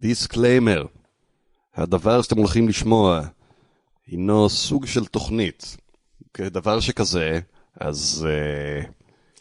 [0.00, 0.84] disclaimer,
[1.76, 3.20] הדבר שאתם הולכים לשמוע
[4.06, 5.76] הינו סוג של תוכנית.
[6.34, 7.40] כדבר שכזה,
[7.80, 8.86] אז uh,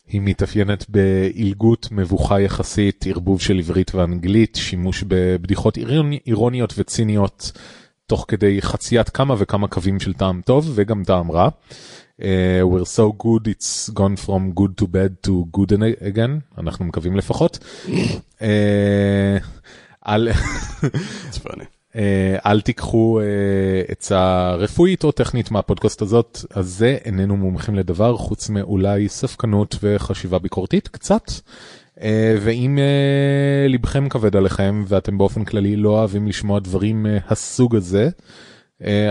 [0.08, 7.52] היא מתאפיינת בעילגות, מבוכה יחסית, ערבוב של עברית ואנגלית, שימוש בבדיחות אירוני- אירוניות וציניות,
[8.08, 11.50] תוך כדי חציית כמה וכמה קווים של טעם טוב וגם טעם רע.
[12.20, 12.22] Uh,
[12.64, 15.72] we're so good it's gone from good to bad to good
[16.02, 17.60] again, אנחנו מקווים לפחות.
[18.40, 18.44] Uh,
[21.44, 21.80] funny.
[21.96, 23.26] אה, אל תיקחו אה,
[23.88, 30.88] עצה רפואית או טכנית מהפודקאסט הזאת, הזה איננו מומחים לדבר חוץ מאולי ספקנות וחשיבה ביקורתית
[30.88, 31.32] קצת.
[32.02, 32.80] אה, ואם
[33.70, 38.10] לבכם כבד עליכם ואתם באופן כללי לא אוהבים לשמוע דברים הסוג הזה,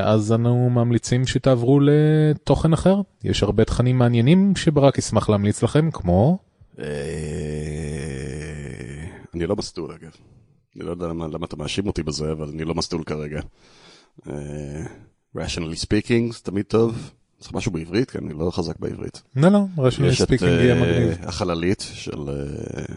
[0.03, 3.01] אז אנו ממליצים שתעברו לתוכן אחר.
[3.25, 6.39] יש הרבה תכנים מעניינים שברק ישמח להמליץ לכם, כמו...
[9.35, 10.28] אני לא מסטול אגב.
[10.79, 13.41] אני לא יודע למה, למה אתה מאשים אותי בזה, אבל אני לא מסטול כרגע.
[14.21, 14.31] Uh,
[15.37, 17.11] rationally speaking, זה תמיד טוב.
[17.39, 19.23] צריך משהו בעברית, כי אני לא חזק בעברית.
[19.37, 21.29] לא, לא, יש את speaking יהיה uh, מגניב.
[21.29, 22.93] החללית של uh,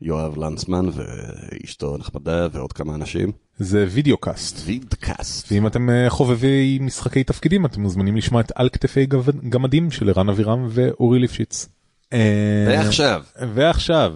[0.00, 3.32] יואב לנדסמן ואשתו הנחמדה ועוד כמה אנשים.
[3.58, 4.60] זה video cast.
[4.64, 5.52] vidcast.
[5.52, 9.06] ואם אתם אה, חובבי משחקי תפקידים אתם מוזמנים לשמוע את על כתפי
[9.48, 11.68] גמדים של ערן אבירם ואורי ליפשיץ.
[12.12, 13.22] אה, ועכשיו,
[13.54, 14.14] ועכשיו.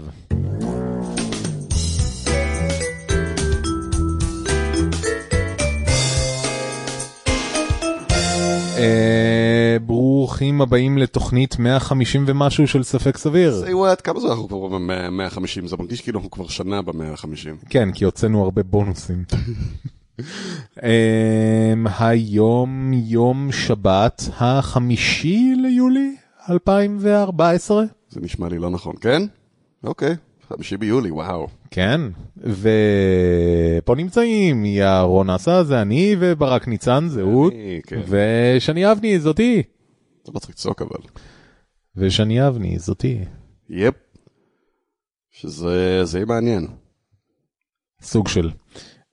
[9.86, 13.64] ברוכים הבאים לתוכנית 150 ומשהו של ספק סביר.
[13.66, 15.66] say what, כמה זה אנחנו כבר ב-150?
[15.66, 17.66] זה מרגיש כאילו אנחנו כבר שנה ב-150.
[17.70, 19.24] כן, כי הוצאנו הרבה בונוסים.
[20.82, 26.16] אמ, היום יום שבת החמישי ליולי
[26.50, 27.84] 2014.
[28.10, 29.22] זה נשמע לי לא נכון, כן?
[29.84, 30.16] אוקיי,
[30.48, 31.46] חמישי ביולי, וואו.
[31.70, 32.00] כן,
[32.36, 37.50] ופה נמצאים ירון עשה זה אני וברק ניצן זה הוא,
[37.86, 38.00] כן.
[38.08, 39.62] ושני אבני זאתי,
[40.22, 41.00] אתה לא צריך לצעוק אבל.
[41.96, 43.18] ושני אבני זאתי.
[43.70, 43.94] יפ.
[45.30, 46.66] שזה זה יהיה מעניין.
[48.02, 48.50] סוג של.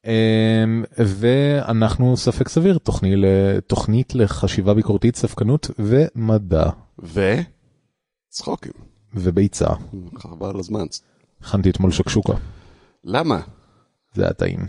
[0.06, 6.70] אמ, ואנחנו ספק סביר, תוכני ל- תוכנית לחשיבה ביקורתית, ספקנות ומדע
[7.04, 7.36] ו...
[8.30, 8.72] צחוקים.
[9.14, 9.68] וביצה.
[10.18, 10.86] חבל הזמן.
[11.42, 12.34] הכנתי אתמול שקשוקה,
[13.04, 13.40] למה?
[14.14, 14.60] זה היה טעים.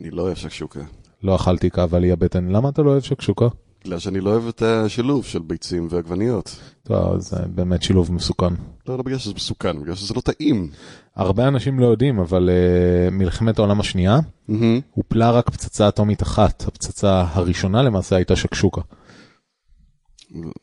[0.00, 0.80] אני לא אוהב שקשוקה.
[1.22, 3.46] לא אכלתי כאבה לי הבטן, למה אתה לא אוהב שקשוקה?
[3.84, 6.60] בגלל שאני לא אוהב את השילוב של ביצים ועגבניות.
[6.82, 8.54] טוב, זה באמת שילוב מסוכן.
[8.88, 10.70] לא, לא בגלל שזה מסוכן, בגלל שזה לא טעים.
[11.16, 14.80] הרבה אנשים לא יודעים, אבל uh, מלחמת העולם השנייה מהמם.
[14.90, 16.64] הופלה רק פצצה אטומית אחת.
[16.66, 18.80] הפצצה הראשונה למעשה הייתה שקשוקה.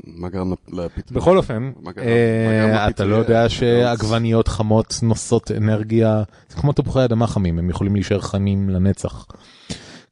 [0.08, 1.22] מה גרם לפתרון?
[1.22, 3.16] בכל אופן, אה, אתה לא?
[3.16, 9.26] יודע שעגבניות חמות נושאות אנרגיה, זה כמו תפוחי אדמה חמים, הם יכולים להישאר חמים לנצח.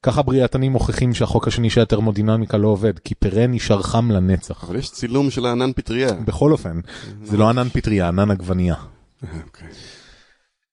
[0.03, 4.63] ככה בריאתנים מוכיחים שהחוק השני של הטרמודינמיקה לא עובד, כי פרה נשאר חם לנצח.
[4.63, 6.13] אבל יש צילום של הענן פטריה.
[6.13, 6.79] בכל אופן,
[7.23, 8.75] זה לא ענן פטריה, ענן עגבנייה.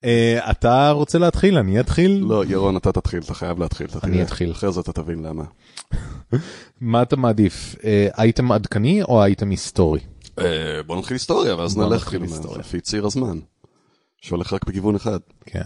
[0.05, 1.59] אה, אתה רוצה להתחיל?
[1.59, 2.25] אני אתחיל?
[2.29, 3.87] לא, ירון, אתה תתחיל, אתה חייב להתחיל.
[4.03, 4.23] אני.
[4.23, 4.51] אתחיל.
[4.53, 5.45] אחרי זה אתה תבין למה.
[6.81, 10.01] מה אתה מעדיף, אה, אייטם עדכני או אייטם היסטורי?
[10.39, 12.59] אה, בוא נתחיל היסטוריה, ואז נלך כאילו, היסטוריה.
[12.59, 13.39] לפי ציר הזמן.
[14.21, 15.19] שהולך רק בכיוון אחד.
[15.47, 15.63] כן.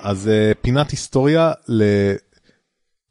[0.00, 0.30] אז
[0.60, 1.52] פינת היסטוריה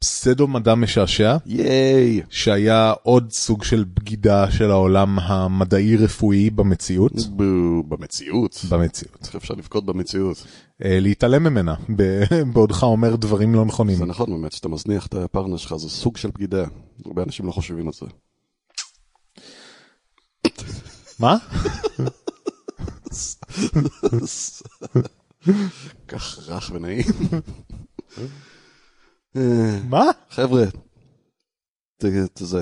[0.04, 2.22] לפסדו מדע משעשע, ייי!
[2.30, 7.12] שהיה עוד סוג של בגידה של העולם המדעי-רפואי במציאות.
[7.30, 8.64] בו, במציאות.
[8.68, 9.18] במציאות.
[9.22, 10.46] איך אפשר לבכות במציאות?
[10.84, 11.74] אה, להתעלם ממנה,
[12.52, 13.96] בעודך אומר דברים לא נכונים.
[13.96, 16.64] זה נכון באמת, שאתה מזניח את הפרטנר שלך, זה סוג של בגידה.
[17.06, 18.06] הרבה אנשים לא חושבים על זה.
[21.18, 21.36] מה?
[26.08, 27.04] כך רך ונעים.
[29.36, 30.04] אה, מה?
[30.30, 30.64] חבר'ה,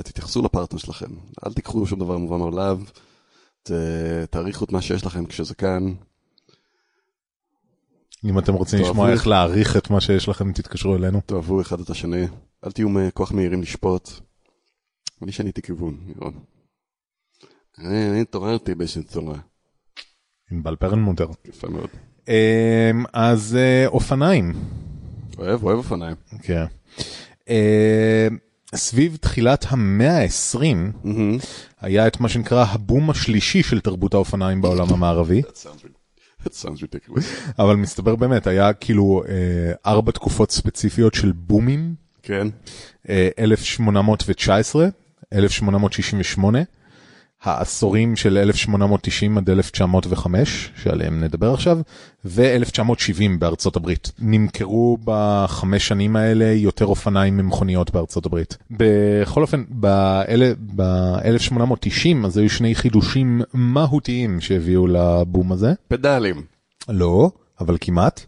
[0.03, 1.11] תתייחסו לפרטנר שלכם.
[1.47, 2.85] אל תיקחו שום דבר מובן.
[3.63, 3.71] ת-
[4.31, 5.95] תעריכו את מה שיש לכם כשזה כאן.
[8.25, 8.81] אם אתם רוצים.
[8.83, 11.21] לשמוע איך להעריך את מה שיש לכם, תתקשרו אלינו.
[11.27, 12.27] תאהבו אחד את השני.
[12.67, 14.11] אל תהיו כוח מהירים לשפוט.
[15.23, 16.41] אני שיניתי כיוון, ירון.
[17.79, 19.39] אני אני התעוררתי באיזושהי צורה.
[20.51, 21.27] ענבל פרלמוטר.
[21.45, 21.89] יפה מאוד.
[22.29, 24.53] אה, אז אה, אופניים.
[25.39, 26.17] אוהב, אוהב אופניים.
[26.43, 26.65] כן.
[27.49, 28.29] אה,
[28.75, 30.59] סביב תחילת המאה ה-20
[31.05, 31.39] מהמם.
[31.81, 35.43] היה את מה שנקרא הבום השלישי של תרבות האופניים בעולם המערבי.
[37.59, 42.49] אבל מסתבר באמת היה כאילו אה, ארבע תקופות ספציפיות של בומים, כן.
[43.09, 44.89] אה, 1819,
[45.33, 46.59] 1868,
[47.43, 51.79] העשורים של 1890 עד 1905, שעליהם נדבר עכשיו,
[52.25, 54.13] ו-1970 בארצות הברית.
[54.19, 58.57] נמכרו בחמש שנים האלה יותר אופניים ממכוניות בארצות הברית.
[58.71, 65.73] בכל אופן, ב-1890 אז היו שני חידושים מהותיים שהביאו לבום הזה.
[65.89, 66.43] פדלים.
[66.89, 67.31] לא,
[67.61, 68.25] אבל כמעט.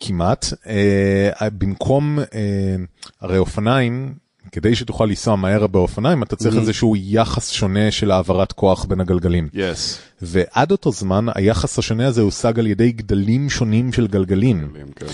[0.00, 0.46] כמעט.
[0.66, 2.76] אה, במקום, אה,
[3.20, 4.14] הרי אופניים,
[4.52, 9.48] כדי שתוכל לנסוע מהר באופניים, אתה צריך איזשהו יחס שונה של העברת כוח בין הגלגלים.
[9.54, 9.98] יס.
[10.22, 14.72] ועד אותו זמן, היחס השונה הזה הושג על ידי גדלים שונים של גלגלים.
[14.96, 15.06] כן.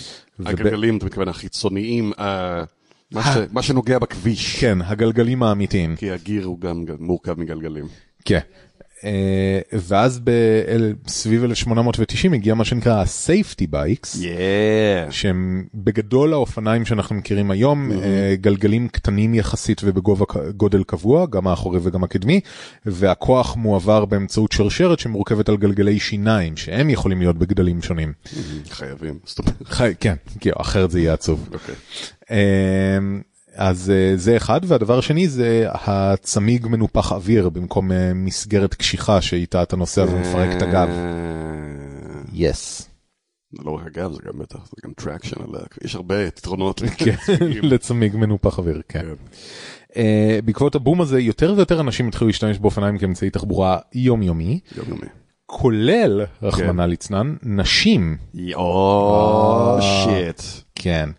[0.47, 2.63] הגלגלים, אתה מתכוון, החיצוניים, אה,
[3.13, 4.61] מה ש- מה שנוגע בכביש.
[4.61, 5.97] כן, הגלגלים האמיתיים.
[5.97, 7.85] כי הגיר הוא גם מורכב מגלגלים.
[8.25, 8.39] כן.
[9.05, 9.11] אה,
[9.73, 10.21] ואז
[11.09, 14.19] סביב 1890 הגיע מה שנקרא ה-safety bikes.
[14.19, 15.07] יאה.
[15.11, 20.25] שהם בגדול האופניים שאנחנו מכירים היום, אה, גלגלים קטנים יחסית ובגובה
[20.57, 22.41] גודל קבוע, גם האחורי וגם הקדמי,
[22.87, 28.13] והכוח מועבר באמצעות שרשרת שמורכבת על גלגלי שיניים, שהם יכולים להיות בגדלים שונים.
[28.71, 29.19] חייבים.
[29.25, 30.15] זאת אומרת, חי- כן,
[30.61, 31.49] אחרת זה יהיה עצוב.
[33.59, 39.21] אה, אז אה, זה אחד, והדבר השני זה הצמיג מנופח אוויר במקום אה, מסגרת קשיחה
[39.21, 40.89] שאיתה אתה נוסע ומפרק את הגב.
[40.89, 42.89] אה, yes.
[43.53, 45.63] זה לא רק הגב, זה גם בטח, זה גם traction עליה.
[45.85, 46.83] יש הרבה יתרונות.
[46.99, 47.15] כן,
[47.63, 49.07] לצמיג מנופח אוויר, כן.
[49.97, 55.07] אה, בעקבות הבום הזה יותר ויותר אנשים התחילו להשתמש באופניים כאמצעי תחבורה יומיומי, יומיומי.
[55.47, 58.17] כולל, רחמנא ליצנן, נשים.
[58.55, 60.43] oh shit.
[60.75, 61.11] כן.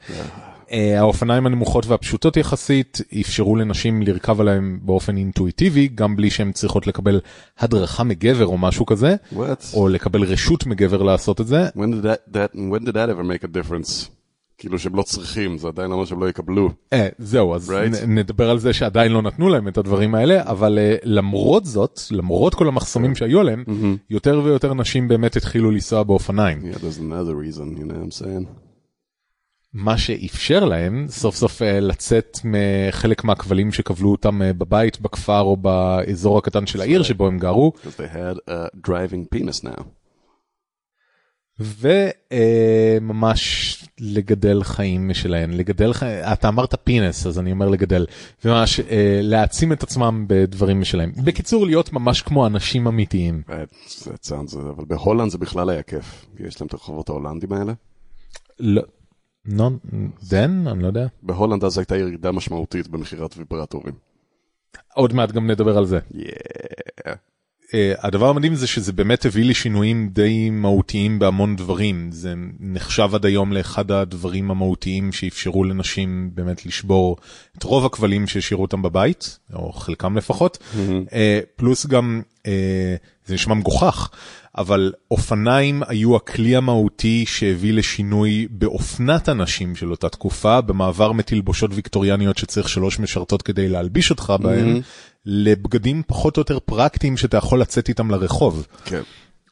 [0.73, 6.87] אה, האופניים הנמוכות והפשוטות יחסית אפשרו לנשים לרכב עליהם באופן אינטואיטיבי, גם בלי שהן צריכות
[6.87, 7.19] לקבל
[7.59, 9.37] הדרכה מגבר או משהו כזה, What?
[9.73, 11.67] או לקבל רשות מגבר לעשות את זה.
[11.67, 14.09] When did that, that, when did that ever make a difference?
[14.57, 16.69] כאילו שהם לא צריכים, זה עדיין אומר שהם לא יקבלו.
[16.93, 18.05] אה, זהו, אז Right.
[18.07, 21.99] נ- נדבר על זה שעדיין לא נתנו להם את הדברים האלה, אבל אה, למרות זאת,
[22.11, 23.63] למרות כל המחסומים שהיו עליהם,
[24.09, 26.59] יותר ויותר נשים באמת התחילו לנסוע באופניים.
[29.73, 35.57] מה שאפשר להם סוף סוף אה, לצאת מחלק מהכבלים שכבלו אותם אה, בבית, בכפר או
[35.57, 39.83] באזור הקטן של העיר שבו הם גרו, Because they had a driving penis now.
[42.31, 48.05] וממש לגדל חיים משלהם, לגדל חיים, אתה אמרת פינס אז אני אומר לגדל,
[48.45, 51.11] וממש אה, להעצים את עצמם בדברים משלהם.
[51.23, 53.41] בקיצור להיות ממש כמו אנשים אמיתיים.
[53.49, 56.25] אבל בהולנד זה בכלל היה כיף.
[56.37, 57.73] כי יש להם את הרחובות ההולנדים האלה.
[58.59, 58.81] לא,
[60.23, 60.67] דן?
[60.67, 61.07] אני לא יודע.
[61.23, 63.93] בהולנד אז הייתה ירידה משמעותית במכירת ויברטורים.
[64.93, 65.99] עוד מעט גם נדבר על זה.
[67.73, 72.11] Uh, הדבר המדהים זה שזה באמת הביא לשינויים די מהותיים בהמון דברים.
[72.11, 77.17] זה נחשב עד היום לאחד הדברים המהותיים שאפשרו לנשים באמת לשבור
[77.57, 80.57] את רוב הכבלים שהשאירו אותם בבית, או חלקם לפחות.
[80.73, 81.11] uh,
[81.55, 82.47] פלוס גם, uh,
[83.25, 84.09] זה נשמע מגוחך,
[84.57, 92.37] אבל אופניים היו הכלי המהותי שהביא לשינוי באופנת הנשים של אותה תקופה, במעבר מתלבושות ויקטוריאניות
[92.37, 94.81] שצריך שלוש משרתות כדי להלביש אותך בהם,
[95.25, 98.67] לבגדים פחות או יותר פרקטיים שאתה יכול לצאת איתם לרחוב.
[98.85, 99.01] כן.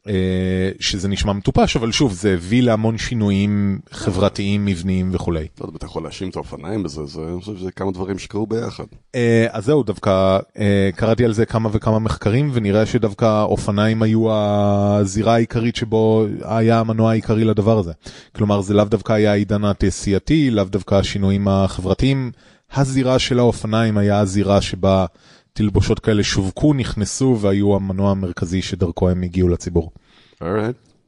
[0.08, 5.48] אה, שזה נשמע מטופש, אבל שוב, זה הביא להמון שינויים חברתיים, מבניים וכולי.
[5.62, 8.48] לא יודע, אתה יכול להאשים את האופניים בזה, זה, אני חושב שזה כמה דברים שקרו
[8.48, 8.84] ביחד.
[9.16, 14.32] אה, אז זהו, דווקא אה, קראתי על זה כמה וכמה מחקרים, ונראה שדווקא אופניים היו
[14.32, 17.92] הזירה העיקרית שבו היה המנוע העיקרי לדבר הזה.
[18.36, 22.32] כלומר, זה לאו דווקא היה העידן התעשייתי, לאו דווקא השינויים החברתיים.
[22.74, 25.06] הזירה של האופניים היה הזירה שבה
[25.54, 29.92] תלבושות כאלה שווקו, נכנסו והיו המנוע המרכזי שדרכו הם הגיעו לציבור.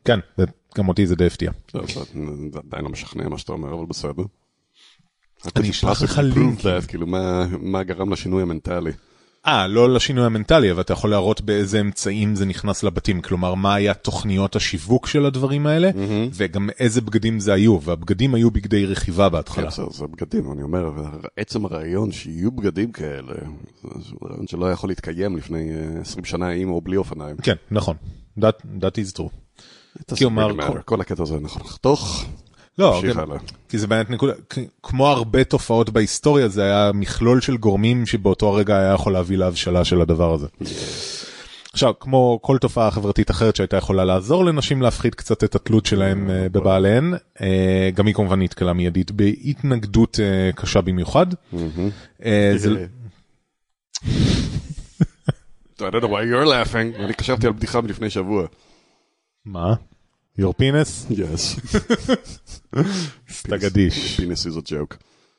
[0.05, 1.51] כן, וגם אותי זה די הפתיע.
[1.73, 1.79] זה
[2.51, 4.23] זה עדיין לא משכנע מה שאתה אומר, אבל בסדר.
[5.55, 6.19] אני אשלח לך
[6.59, 8.91] that, כאילו מה- מה גרם לשינוי המנטלי.
[9.47, 13.73] אה, לא לשינוי המנטלי, אבל אתה יכול להראות באיזה אמצעים זה נכנס לבתים, כלומר מה
[13.75, 15.89] היה תוכניות השיווק של הדברים האלה,
[16.33, 19.71] וגם איזה בגדים זה היו, והבגדים היו בגדי רכיבה בהתחלה.
[19.71, 20.91] כן, זה- בגדים, אני אומר,
[21.37, 23.33] עצם הרעיון שיהיו בגדים כאלה,
[23.83, 23.89] זה
[24.25, 27.35] רעיון שלא יכול להתקיים לפני אה, 20 שנה עם או בלי אופניים.
[27.37, 27.95] כן, נכון,
[28.39, 28.43] that,
[28.81, 29.29] that is true.
[30.67, 32.25] כל- כל הקטע הזה אנחנו נחתוך,
[32.77, 33.37] לא, גם- הלאה.
[33.69, 34.33] כי זה באמת נקודה,
[34.83, 39.85] כמו הרבה תופעות בהיסטוריה, זה היה מכלול של גורמים שבאותו הרגע היה יכול להביא להבשלה
[39.85, 40.47] של הדבר הזה.
[41.73, 46.29] עכשיו, כמו כל תופעה חברתית אחרת שהייתה יכולה לעזור לנשים להפחית קצת את התלות שלהם
[46.29, 51.25] אה, בבעליהן, אה, גם היא כמובן נתקלה מיידית בהתנגדות אה, קשה במיוחד.
[52.25, 52.85] אה, זה-
[55.79, 58.45] I don't know why you're laughing, אני חשבתי על בדיחה מלפני שבוע.
[59.45, 59.73] מה?
[60.39, 61.11] Your penis?
[61.11, 61.59] Yes.
[63.29, 64.19] סטגדיש.
[64.19, 64.95] penis is a joke.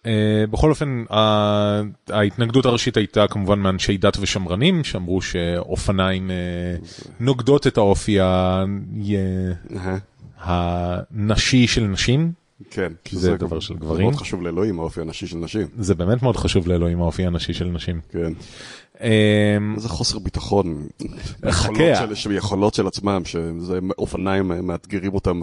[0.07, 6.37] אה, בכל אופן ה- ההתנגדות הראשית הייתה כמובן מאנשי דת ושמרנים שאמרו שאופניים אה,
[7.21, 8.65] נוגדות את האופי ה-
[9.77, 9.99] אהה,
[11.11, 12.33] הנשי של נשים.
[12.71, 12.93] כן.
[13.05, 14.03] כי זה דבר של גברים.
[14.03, 15.67] מאוד חשוב לאלוהים האופי הנשי של נשים.
[15.79, 18.01] זה באמת מאוד חשוב לאלוהים האופי הנשי של נשים.
[18.13, 18.33] כן.
[19.01, 19.09] אה,
[19.77, 20.87] איזה חוסר ביטחון.
[21.51, 21.73] חכה.
[22.29, 25.41] ביכולות של- עצמם, שזה אופניים מאתגרים אותם.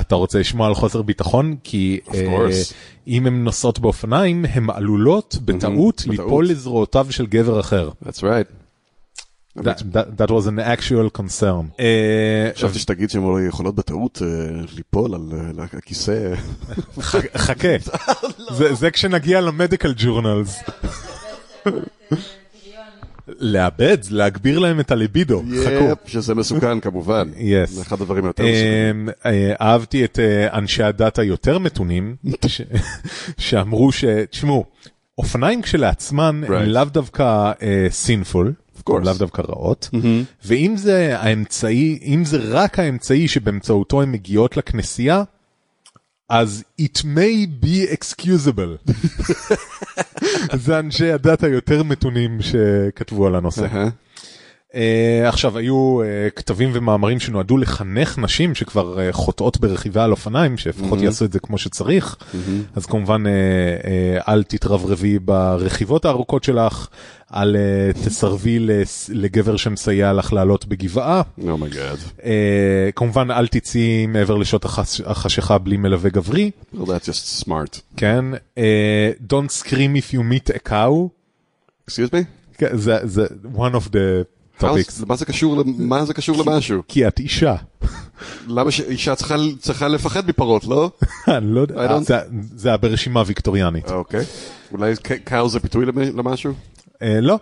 [0.00, 1.56] אתה רוצה לשמוע על חוסר ביטחון?
[1.64, 2.72] כי Of אה, course.
[3.08, 6.06] אם הן נוסעות באופניים, הן עלולות בטעות בטעות.
[6.06, 7.90] ליפול לזרועותיו של גבר אחר.
[8.04, 8.52] That's right.
[9.58, 11.80] That, that, that was an actual concern.
[11.80, 14.28] אה, חשבתי שתגיד שהן לא יכולות בטעות אה,
[14.76, 15.22] ליפול על
[15.72, 16.34] הכיסא.
[17.36, 17.68] חכה,
[18.58, 20.58] זה- זה כשנגיע למדיקל ג'ורנלס.
[23.28, 25.94] לאבד, להגביר להם את הליבידו, חכו.
[26.06, 27.30] שזה מסוכן כמובן.
[27.36, 27.66] Yes.
[27.66, 29.08] זה אחד הדברים היותר מסוכנים.
[29.08, 32.16] אמ, אה, אהבתי את אה, אנשי הדת היותר מתונים,
[33.38, 34.04] שאמרו ש...
[34.30, 34.64] תשמעו,
[35.18, 36.40] אופניים כשלעצמן.
[36.48, 39.04] הן לאו דווקא אה, sinful, course.
[39.04, 39.90] לאו דווקא רעות,
[40.44, 45.22] ואם זה האמצעי, אם זה רק האמצעי שבאמצעותו הן מגיעות לכנסייה,
[46.28, 48.92] אז it may be excusable.
[50.64, 53.66] זה אנשי הדת היותר מתונים שכתבו על הנושא.
[54.74, 54.76] Uh,
[55.28, 56.04] עכשיו היו uh,
[56.36, 61.38] כתבים ומאמרים שנועדו לחנך נשים שכבר uh, חוטאות ברכיבה על אופניים שלפחות יעשו את זה
[61.40, 62.16] כמו שצריך
[62.74, 66.88] אז כמובן uh, uh, אל תתרברבי ברכיבות הארוכות שלך
[67.34, 68.66] אל uh, תסרבי
[69.08, 71.98] לגבר שמסייע לך לעלות בגבעה oh my god.
[72.18, 72.22] uh,
[72.96, 77.80] כמובן אל תצאי מעבר לשעות החש- החשיכה בלי מלווה גברי Well, that's just smart.
[77.96, 78.60] כן uh,
[79.32, 81.08] don't scream if you meet a cow
[81.90, 82.24] Excuse me?
[82.58, 84.24] כן, זה זה one of the
[85.06, 86.82] מה זה קשור, מה זה קשור למשהו?
[86.88, 87.54] כי את אישה.
[88.46, 90.90] למה שאישה צריכה- לפחד מפרות, לא?
[91.28, 91.98] אני לא יודע,
[92.56, 93.90] זה- היה ברשימה ויקטוריאנית.
[93.90, 94.24] אוקיי.
[94.72, 96.52] אולי cow זה פיתוי למ- למשהו?
[97.02, 97.38] אה, לא.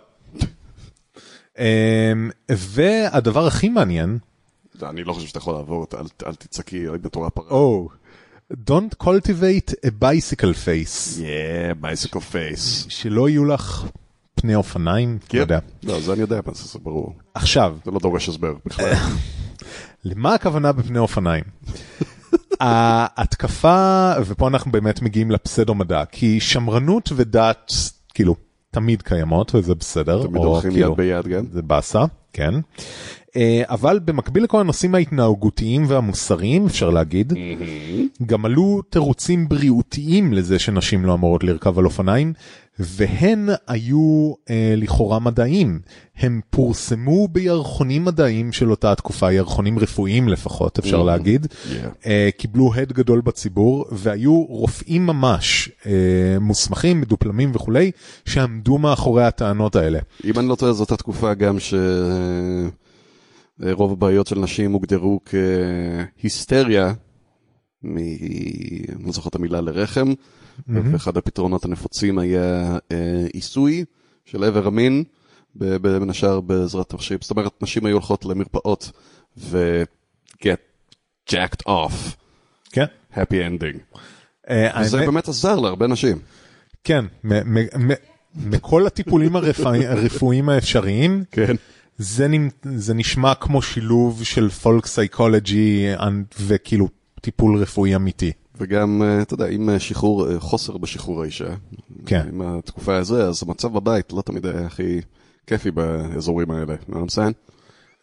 [1.59, 2.13] אה,
[2.51, 4.19] והדבר הכי מעניין,
[4.83, 7.59] אני לא חושב שאתה יכול לעבור אותה, אל- תצעקי רק בתור הפרה.
[8.53, 12.89] don't cultivate a bicycle face, Yeah, bicycle face.
[12.89, 13.85] שלא יהיו לך
[14.43, 15.59] פני אופניים, לא יודע.
[15.83, 17.15] לא, זה אני יודע, זה ברור.
[17.35, 18.93] עכשיו, זה לא דורש הסבר בכלל.
[20.05, 21.45] למה הכוונה בפני אופניים?
[22.61, 27.73] ההתקפה, ופה אנחנו באמת מגיעים לפסדו מדע, כי שמרנות ודת,
[28.15, 28.37] כאילו,
[28.71, 31.45] תמיד קיימות וזה בסדר, תמיד הולכים כאילו, יד ביד גם.
[31.53, 32.55] זה באסה, כן.
[33.37, 37.33] אה, אבל במקביל לכל הנושאים ההתנהגותיים והמוסריים, אפשר להגיד,
[38.27, 42.33] גם עלו תירוצים בריאותיים לזה שנשים לא אמורות לרכב על אופניים,
[42.79, 45.81] והן היו אה, לכאורה מדעיים.
[46.17, 51.47] הם פורסמו בירחונים מדעיים של אותה התקופה, ירחונים רפואיים לפחות, אפשר להגיד.
[51.47, 51.69] Yeah.
[52.07, 55.93] אה, קיבלו הד גדול בציבור, והיו רופאים ממש אה,
[56.41, 57.91] מוסמכים, מדופלמים וכולי,
[58.25, 59.99] שעמדו מאחורי הטענות האלה.
[60.25, 61.57] אם אני לא טועה, זאת התקופה גם
[63.61, 65.21] שרוב הבעיות של נשים הוגדרו
[66.21, 66.93] כהיסטריה,
[67.85, 67.97] מ...
[67.97, 70.13] אני לא זוכר את המילה לרחם,
[70.69, 73.85] ואחד הפתרונות הנפוצים היה אה, עיסוי
[74.25, 75.05] של איבר המין,
[75.55, 77.19] בין השאר בעזרת תכשיר.
[77.21, 78.91] זאת אומרת, נשים היו הולכות למרפאות
[79.37, 79.83] ו-
[80.35, 80.91] get
[81.31, 82.17] jacked off,
[82.73, 82.85] כן.
[83.15, 83.99] happy ending.
[84.51, 86.19] אה, זה באמת עזר להרבה נשים.
[86.85, 87.95] כן, מ- מ- מ-
[88.35, 91.55] מכל הטיפולים הרפואיים האפשריים, כן.
[91.99, 95.87] זה, נמ- זה נשמע כמו שילוב של פולק סייקולוגי
[96.41, 96.89] וכאילו
[97.21, 98.33] טיפול רפואי אמיתי.
[98.61, 101.55] וגם, אה, אתה יודע, עם אה, שחרור, אה, חוסר בשחרור האישה,
[102.07, 102.27] כן.
[102.29, 105.01] עם התקופה הזו, אז המצב בבית לא תמיד היה הכי
[105.47, 107.53] כיפי באזורים האלה, you know what I'm saying?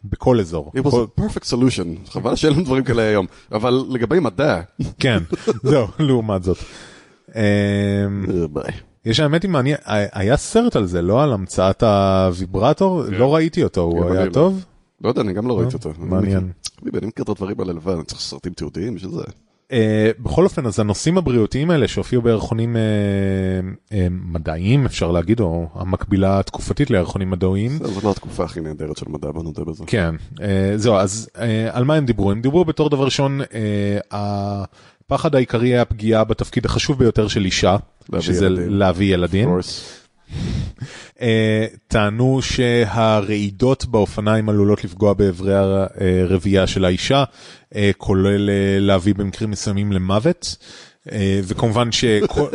[0.04, 0.72] בכל אזור.
[0.76, 4.60] It was a perfect solution, חבל שאין לנו דברים כאלה היום, אבל לגבי מדע,
[4.98, 5.22] כן,
[5.70, 6.58] זהו, לעומת זאת.
[7.34, 8.24] אמ.
[9.04, 9.76] יש האמת היא מעניין,
[10.12, 13.02] היה סרט על זה, לא על המצאת הוויברטור?
[13.02, 14.12] לא ראיתי אותו, הוא כן.
[14.12, 14.34] היה אני לא.
[14.34, 14.64] טוב?
[15.04, 15.92] לא יודע, אני גם לא ראיתי אותו.
[15.98, 16.50] מעניין.
[16.82, 19.22] אני אני מכיר את הדברים האלה לבד, אני צריך סרטים תיעודיים בשביל זה.
[19.72, 22.80] אה, בכל אופן, אז הנושאים הבריאותיים האלה שהופיעו בירחונים אה,
[23.92, 28.96] אה, מדעיים, אפשר להגיד, או המקבילה התקופתית לירחונים מדעיים, זה- זאת לא התקופה הכי נהדרת
[28.96, 29.84] של מדע, בוא נודה בזה.
[29.86, 32.30] כן, אה, זהו, אז אה, על מה הם דיברו?
[32.30, 33.98] הם דיברו בתור דבר ראשון, אה,
[35.06, 37.76] הפחד העיקרי היה פגיעה בתפקיד החשוב ביותר של אישה,
[38.20, 38.68] שזה ילדים.
[38.70, 39.48] להביא ילדים.
[41.88, 47.24] טענו שהרעידות באופניים עלולות לפגוע באברי הרבייה של האישה,
[47.74, 50.56] אה, כולל אה, להביא במקרים מסוימים למוות.
[51.12, 52.48] אה, וכמובן שכל,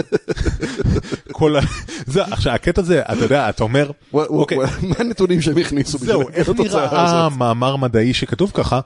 [1.32, 1.60] כל ה...
[2.06, 6.22] זה, עכשיו הקטע הזה, אתה יודע, אתה אומר, אוקיי, מה הנתונים שהם הכניסו בשביל זהו,
[6.22, 7.38] להגיע איך לתוצאה נראה הזאת?
[7.38, 8.80] מאמר מדעי שכתוב ככה?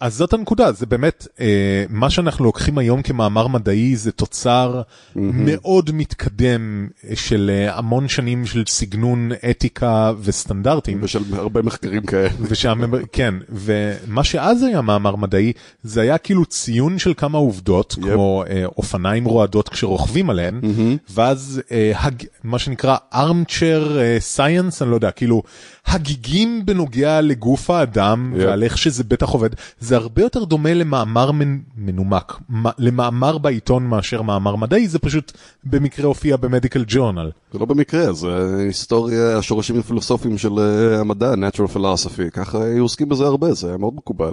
[0.00, 4.82] אז זאת הנקודה, זה באמת, אה, מה שאנחנו לוקחים היום כמאמר מדעי זה תוצר
[5.16, 10.98] מאוד מתקדם של אה, המון שנים של סגנון אתיקה וסטנדרטים.
[11.02, 12.28] ושל הרבה מחקרים כאלה.
[12.40, 12.94] ושהממ...
[13.12, 18.02] כן, ומה שאז היה מאמר מדעי, זה היה כאילו ציון של כמה עובדות, yep.
[18.02, 21.12] כמו אה, אופניים רועדות כשרוכבים עליהן, mm-hmm.
[21.14, 22.22] ואז אה, הג...
[22.44, 25.42] מה שנקרא armchair אה, science, אני לא יודע, כאילו
[25.86, 28.38] הגיגים בנוגע לגוף האדם yep.
[28.38, 29.50] ועל איך שזה בטח עובד,
[29.80, 31.58] זה הרבה יותר דומה למאמר מנ...
[31.76, 32.38] מנומק,
[32.78, 35.32] למאמר בעיתון מאשר מאמר מדעי, זה פשוט
[35.64, 37.30] במקרה הופיע במדיקל ג'ורנל.
[37.52, 43.08] זה לא במקרה, זה היסטוריה, השורשים הפילוסופיים של uh, המדע, natural philosophy, ככה היו עוסקים
[43.08, 44.32] בזה הרבה, זה היה מאוד מקובל.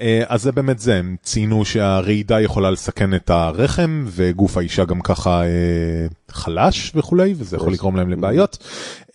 [0.00, 5.00] אה, אז זה באמת זה, הם ציינו שהרעידה יכולה לסכן את הרחם וגוף האישה גם
[5.00, 8.58] ככה אה, חלש וכולי וזה יכול לגרום להם לבעיות.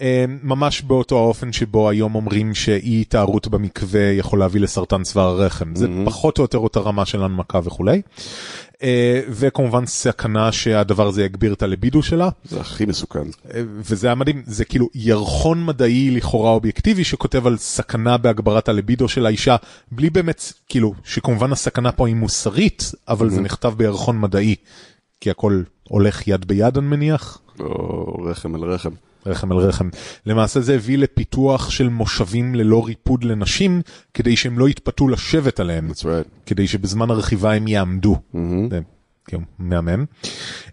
[0.02, 5.76] אה, ממש באותו האופן שבו היום אומרים שאי התארות במקווה יכול להביא לסרטן צוואר הרחם,
[5.76, 8.02] זה פחות או יותר אותה רמה של הנמקה וכולי.
[8.80, 8.82] Uh,
[9.30, 12.30] וכמובן סכנה שהדבר הזה יגביר את הלבידו שלה.
[12.46, 13.20] זה הכי מסוכן.
[13.20, 19.08] Uh, וזה היה מדהים, זה כאילו ירחון מדעי לכאורה אובייקטיבי שכותב על סכנה בהגברת הלבידו
[19.08, 19.56] של האישה,
[19.92, 23.30] בלי באמת, כאילו, שכמובן הסכנה פה היא מוסרית, אבל.
[23.30, 24.56] זה נכתב בירחון מדעי,
[25.22, 27.42] כי הכל הולך יד ביד אני מניח.
[27.60, 28.92] או רחם על רחם.
[29.26, 29.90] רחם על רחם.
[30.26, 33.82] למעשה זה הביא לפיתוח של מושבים ללא ריפוד לנשים,
[34.14, 35.90] כדי שהם לא יתפתו לשבת עליהם.
[35.92, 36.30] That's right.
[36.46, 38.16] כדי שבזמן הרכיבה הם יעמדו.
[38.16, 38.38] Mm-hmm.
[38.70, 38.80] זה,
[39.30, 40.06] כן, מהמם.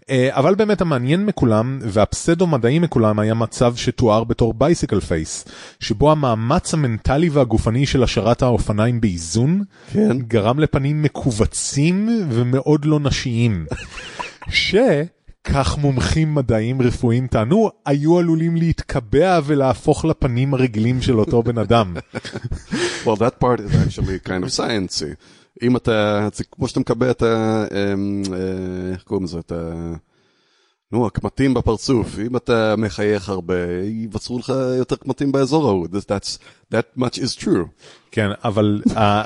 [0.09, 5.45] אה, אבל באמת המעניין מכולם והפסאודו מדעי מכולם היה מצב שתואר בתור bicycle face,
[5.79, 9.63] שבו המאמץ המנטלי והגופני של השארת האופניים באיזון,
[9.93, 10.19] כן.
[10.19, 13.65] גרם לפנים מכווצים ומאוד לא נשיים.
[14.49, 14.75] ש...
[15.53, 21.95] כך מומחים מדעיים רפואיים טענו, היו עלולים להתקבע ולהפוך לפנים הרגילים של אותו בן אדם.
[23.05, 25.15] well, that part is actually kind of sciencey.
[25.61, 27.65] אם אתה, כמו שאתה מקבע את ה...
[27.71, 29.39] אמ, אה, איך קוראים לזה?
[29.39, 29.93] את ה...
[30.91, 36.37] נו, הקמטים בפרצוף, אם אתה מחייך הרבה, ייווצרו לך יותר קמטים באזור ההוא, that's,
[36.73, 37.67] that much is true.
[38.11, 38.81] כן, אבל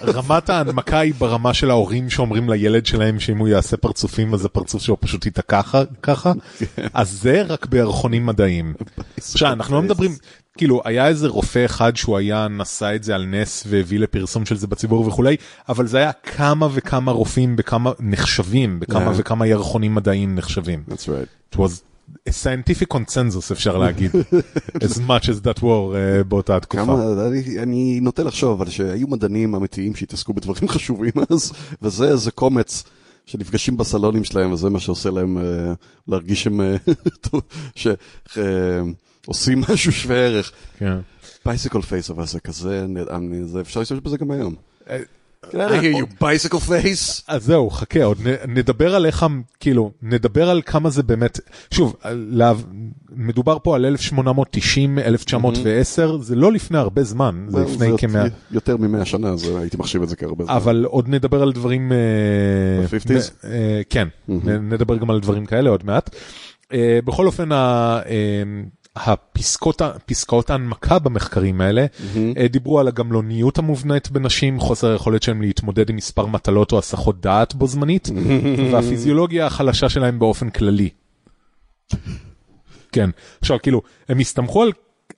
[0.08, 4.82] רמת ההנמקה היא ברמה של ההורים שאומרים לילד שלהם שאם הוא יעשה פרצופים אז הפרצוף
[4.82, 5.62] שלו פשוט ייתקע
[6.02, 6.88] ככה, כן.
[6.94, 8.74] אז זה רק בירחונים מדעיים.
[9.18, 10.12] עכשיו, אנחנו לא מדברים,
[10.58, 14.58] כאילו היה איזה רופא אחד שהוא היה נשא את זה על נס והביא לפרסום של
[14.58, 15.36] זה בציבור וכולי,
[15.70, 20.84] אבל זה היה כמה וכמה רופאים בכמה נחשבים, בכמה וכמה ירחונים מדעיים נחשבים.
[20.90, 21.56] That's right.
[21.56, 21.82] It was
[22.30, 24.12] a scientific consensus אפשר להגיד,
[24.84, 26.84] as much as that war uh, באותה תקופה.
[26.86, 32.32] כמה, אני, אני נוטה לחשוב על שהיו מדענים אמיתיים שהתעסקו בדברים חשובים אז, וזה איזה
[32.32, 32.84] קומץ.
[33.26, 35.42] שנפגשים בסלונים שלהם וזה מה שעושה להם uh,
[36.08, 38.32] להרגיש שהם uh,
[39.26, 40.52] עושים משהו שווה ערך.
[40.78, 40.98] כן.
[41.46, 42.86] bicycle face אבל זה כזה,
[43.46, 44.56] זה אפשר להשתמש בזה גם היום.
[45.46, 47.24] Can I hear your bicycle face?
[47.28, 49.26] אז זהו, חכה, עוד נדבר על איך,
[49.60, 51.40] כאילו, נדבר על כמה זה באמת,
[51.72, 51.96] שוב,
[53.12, 58.26] מדובר פה על 1890, 1910, זה לא לפני הרבה זמן, זה לפני כמאה...
[58.52, 60.54] יותר ממאה שנה, אז הייתי מחשיב את זה כהרבה זמן.
[60.54, 61.92] אבל עוד נדבר על דברים...
[62.82, 63.46] ב-50's?
[63.90, 64.08] כן,
[64.62, 66.16] נדבר גם על דברים כאלה עוד מעט.
[67.06, 67.50] בכל אופן,
[68.96, 72.48] הפסקות, פסקאות ההנמקה במחקרים האלה mm-hmm.
[72.48, 77.56] דיברו על הגמלוניות המובנית בנשים, חוסר היכולת שלהם להתמודד עם מספר מטלות או הסחות דעת
[77.56, 78.10] בו זמנית,
[78.72, 80.90] והפיזיולוגיה החלשה שלהם באופן כללי.
[82.92, 83.10] כן,
[83.42, 84.72] עכשיו כאילו, הם הסתמכו על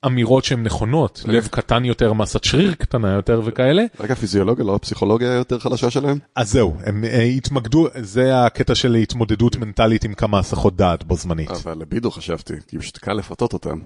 [0.06, 3.84] אמירות שהן נכונות, לב קטן יותר, מסת שריר קטנה יותר וכאלה.
[3.99, 6.17] רגע, פיזיולוגיה, לא הפסיכולוגיה היותר חלשה שלהם?
[6.36, 11.15] אז זהו, הם uh, התמקדו, זה הקטע של התמודדות מנטלית עם כמה הסחות דעת בו
[11.15, 11.51] זמנית.
[11.51, 13.79] אבל לבידו חשבתי, כי פשוט קל לפתות אותם.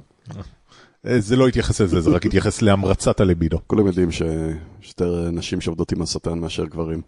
[1.07, 3.59] אה, זה לא התייחס לזה, זה רק התייחס להמרצת הלבידו.
[3.67, 7.01] כולם יודעים שיש יותר נשים שעובדות עם השטן מאשר גברים.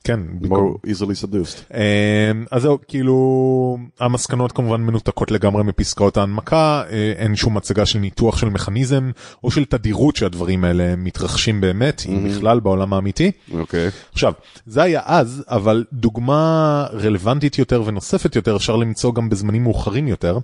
[0.00, 0.20] אה, כן.
[0.44, 1.74] more easily seduced.
[1.74, 7.98] אמ, אז זהו, כאילו, המסקנות כמובן מנותקות לגמרי מפסקאות ההנמקה, אה, אין שום הצגה של
[7.98, 9.10] ניתוח של מכניזם,
[9.44, 12.28] או של תדירות שהדברים האלה מתרחשים באמת, אם mm-hmm.
[12.28, 13.30] בכלל בעולם האמיתי.
[13.52, 13.88] אוקיי.
[14.12, 14.32] עכשיו,
[14.66, 20.38] זה היה אז, אבל דוגמה רלוונטית יותר ונוספת יותר אפשר למצוא גם בזמנים מאוחרים יותר.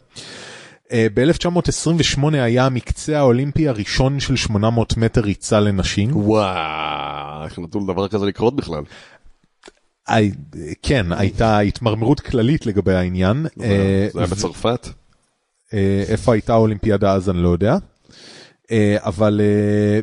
[0.86, 6.10] Uh, ב-1928 היה המקצה האולימפי הראשון של 800 מטר ריצה לנשים.
[6.16, 8.82] וואו, איך נתנו לדבר כזה לקרות בכלל?
[10.82, 13.46] כן, הייתה התמרמרות כללית לגבי העניין.
[13.56, 13.64] זה
[14.14, 14.88] היה אה, בצרפת?
[15.74, 17.76] אה, איפה הייתה האולימפיאדה אז אני לא יודע.
[18.70, 19.40] אה, אבל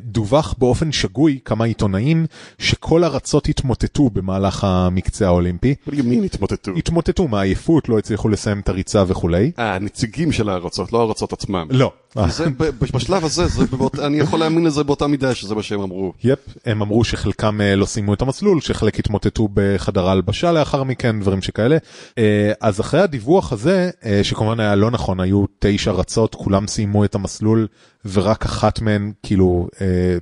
[0.04, 2.26] דווח באופן שגוי כמה עיתונאים
[2.60, 5.76] שכל ארצות התמוטטו במהלך המקצה האולימפי.
[5.88, 5.92] do
[6.26, 6.72] התמוטטו?
[6.78, 9.52] התמוטטו מעייפות, לא הצליחו לסיים את הריצה וכולי.
[9.60, 11.68] אה, נציגים של הארצות, לא הארצות עצמם.
[11.72, 11.94] לא,
[12.28, 15.63] זה, ב- ב- בשלב הזה, זה באות, אני יכול להאמין לזה באותה מידה שזה מה
[15.63, 16.13] שהם אמרו.
[16.23, 21.19] יפ, הם אמרו שחלקם אה, לא סיימו את המסלול, שחלק התמוטטו בחדר ההלבשה לאחר מכן,
[21.19, 21.78] דברים שכאלה.
[22.17, 27.06] אה, אז אחרי הדיווח הזה, אה, שכמובן היה לא נכון, היו תשע רצות, כולם סיימו
[27.06, 27.67] את המסלול,
[28.06, 30.17] ורק אחת מהן כאילו אה,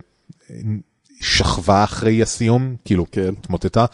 [1.22, 3.34] שכבה אחרי הסיום, כאילו כן.
[3.40, 3.86] התמוטטה.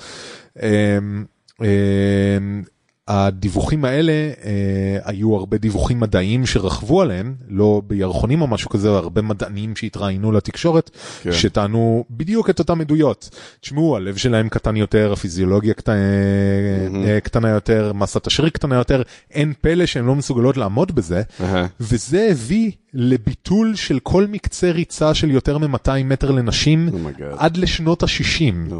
[3.09, 8.69] אה, אה, הדיווחים האלה אה, היו הרבה דיווחים מדעיים שרכבו עליהם, לא בירחונים או משהו
[8.69, 10.91] כזה, הרבה מדענים שהתראיינו לתקשורת,
[11.21, 11.31] כן.
[11.31, 13.29] שטענו בדיוק את אותם עדויות.
[13.61, 15.89] תשמעו, הלב שלהם קטן יותר, הפיזיולוגיה קט...
[15.89, 17.19] mm-hmm.
[17.23, 21.65] קטנה יותר, מסת השריר קטנה יותר, אין פלא שהן לא מסוגלות לעמוד בזה, אהה.
[21.79, 27.21] וזה הביא לביטול של כל מקצה ריצה של יותר מ-200 מטר לנשים Oh.
[27.37, 28.73] עד לשנות ה-60.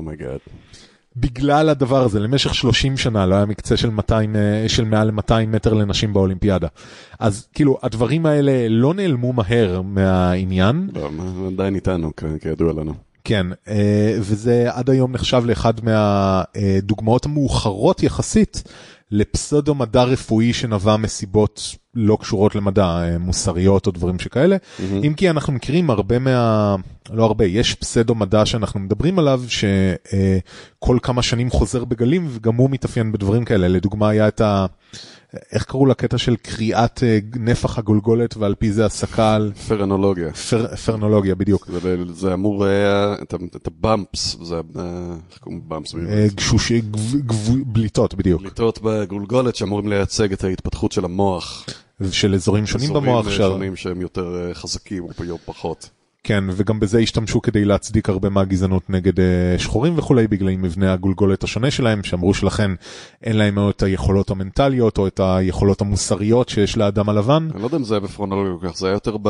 [1.20, 5.46] בגלל הדבר הזה, למשך 30 שנה לא היה מקצה של 200, אה, של מעל ל-200
[5.48, 6.68] מטר לנשים באולימפיאדה.
[7.20, 11.10] אז כאילו, הדברים האלה לא נעלמו מהר מהעניין, לא,
[11.48, 12.94] עדיין איתנו, כידוע לנו.
[13.24, 18.64] כן, אה, וזה עד היום נחשב לאחד מהדוגמאות המאוחרות יחסית
[19.12, 24.58] לפסודו מדע רפואי שנבע מסיבות לא קשורות למדע, אה, מוסריות או דברים שכאלה.
[25.04, 26.76] אם כי אנחנו מכירים הרבה מה...
[27.14, 32.70] לא הרבה, יש פסדו מדע שאנחנו מדברים עליו, שכל כמה שנים חוזר בגלים וגם הוא
[32.70, 33.68] מתאפיין בדברים כאלה.
[33.68, 34.66] לדוגמה היה את ה...
[35.52, 40.34] איך קראו לקטע של קריאת אה, נפח הגולגולת ועל פי זה הסקה על פרנולוגיה.
[40.34, 40.76] פר...
[40.76, 41.68] פרנולוגיה בדיוק.
[41.82, 45.96] זה, זה אמור היה, את, את הבאמפס, זה, ה- איך קוראים לבאמפס?
[45.96, 51.66] אה, גשושי, גב- גב- בליטות בדיוק, פליטות בגולגולת שאמורים לייצג את ההתפתחות של המוח.
[52.12, 55.90] של אזורים שונים במוח, אזורים שונים שהם יותר אה, חזקים או פחות.
[56.28, 59.26] כן, וגם בזה השתמשו כדי להצדיק הרבה מהגזענות נגד אה,
[59.58, 62.72] שחורים וכולי, בגלל מבנה הגולגולת השונה שלהם, שאמרו שלכן
[63.24, 67.48] אין להם את היכולות המנטליות או את היכולות המוסריות שיש לאדם הלבן.
[67.54, 69.28] אני לא יודע אם זה היה בפרנולוגיה כל כך, זה היה יותר ב...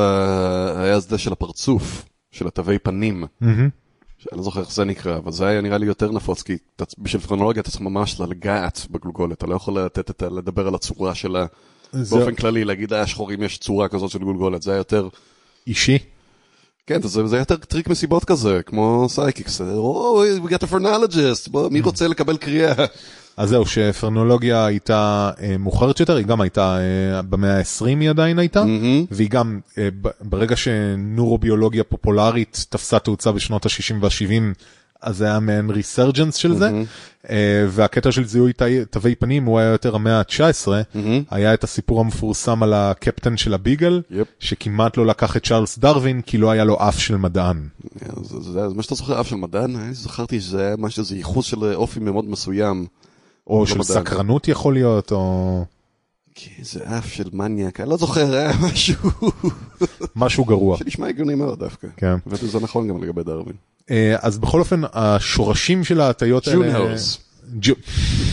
[0.77, 3.25] היה זה של הפרצוף, של התווי פנים.
[3.41, 6.57] אני לא זוכר איך זה נקרא, אבל זה היה נראה לי יותר נפוץ, כי
[6.97, 10.29] בשביל פרנולוגיה אתה צריך ממש לגעת בגולגולת, אתה לא יכול לתת את ה...
[10.29, 11.45] לדבר על הצורה שלה.
[11.93, 15.07] באופן כללי, להגיד, אה, שחורים יש צורה כזאת של גולגולת, זה היה יותר...
[15.67, 15.97] אישי.
[16.87, 19.61] כן, זה, זה יותר טריק מסיבות כזה, כמו psychics.
[19.61, 22.73] או, we got a phrenologist, בוא, מי רוצה לקבל קריאה?
[23.37, 28.39] אז זהו, שפרנולוגיה הייתה אה, מאוחרת יותר, היא גם הייתה אה, במאה ה-20 היא עדיין
[28.39, 29.05] הייתה, מהמם.
[29.11, 29.89] והיא גם, אה,
[30.21, 34.63] ברגע שנורוביולוגיה פופולרית תפסה תאוצה בשנות ה-60 וה-70,
[35.01, 36.83] אז זה היה מעין ריסרג'נס של זה,
[37.29, 38.53] אה, והקטע של זיהוי
[38.89, 40.67] תווי פנים הוא היה יותר המאה ה-19,
[41.31, 44.27] היה את הסיפור המפורסם על הקפטן של הביגל, יפ.
[44.39, 47.67] שכמעט לא לקח את צ'ארלס דרווין, כי לא היה לו אף של מדען.
[48.23, 51.15] זה, זה, זה מה שאתה זוכר, אף של מדען, אני זכרתי שזה היה משהו, זה
[51.15, 52.85] ייחוס של אופי מאוד מסוים.
[53.47, 54.05] או לא של מדען.
[54.05, 55.65] סקרנות יכול להיות, או
[56.39, 59.09] כי זה אף של מניאק, אני לא זוכר, היה משהו
[60.15, 60.77] משהו גרוע.
[60.77, 61.87] שנשמע הגיוני מאוד דווקא.
[61.97, 62.15] כן.
[62.27, 63.55] וזה נכון גם לגבי דרווין.
[63.91, 66.73] אה, אז בכל אופן, השורשים של ההטיות האלה...
[66.73, 67.17] ג'ונאוס.
[67.61, 67.75] ג'ו-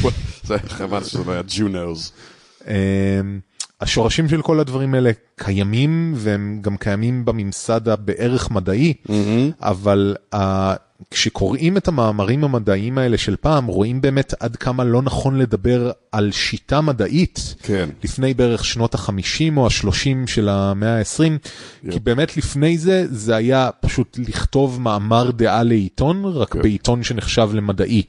[0.48, 2.12] זה חבל שזה לא היה ג'ונאוס.
[2.68, 2.74] אה,
[3.80, 8.94] השורשים של כל הדברים האלה קיימים והם גם קיימים בממסד הבערך מדעי,
[9.60, 10.74] אבל אה,
[11.10, 16.32] כשקוראים את המאמרים המדעיים האלה של פעם, רואים באמת עד כמה לא נכון לדבר על
[16.32, 17.54] שיטה מדעית.
[17.62, 17.88] כן.
[18.04, 21.48] לפני בערך שנות ה-50 או ה-30 של המאה ה-20,
[21.92, 26.56] כי באמת לפני זה, זה היה פשוט לכתוב מאמר דעה לעיתון, רק.
[26.56, 28.02] בעיתון שנחשב למדעי.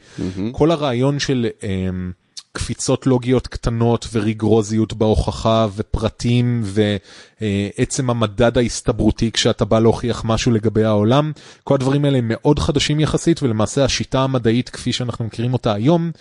[0.52, 2.12] כל הרעיון של אמ,
[2.56, 11.32] קפיצות לוגיות קטנות וריגרוזיות בהוכחה ופרטים ועצם המדד ההסתברותי כשאתה בא להוכיח משהו לגבי העולם,
[11.64, 16.12] כל הדברים האלה הם מאוד חדשים יחסית ולמעשה השיטה המדעית כפי שאנחנו מכירים אותה היום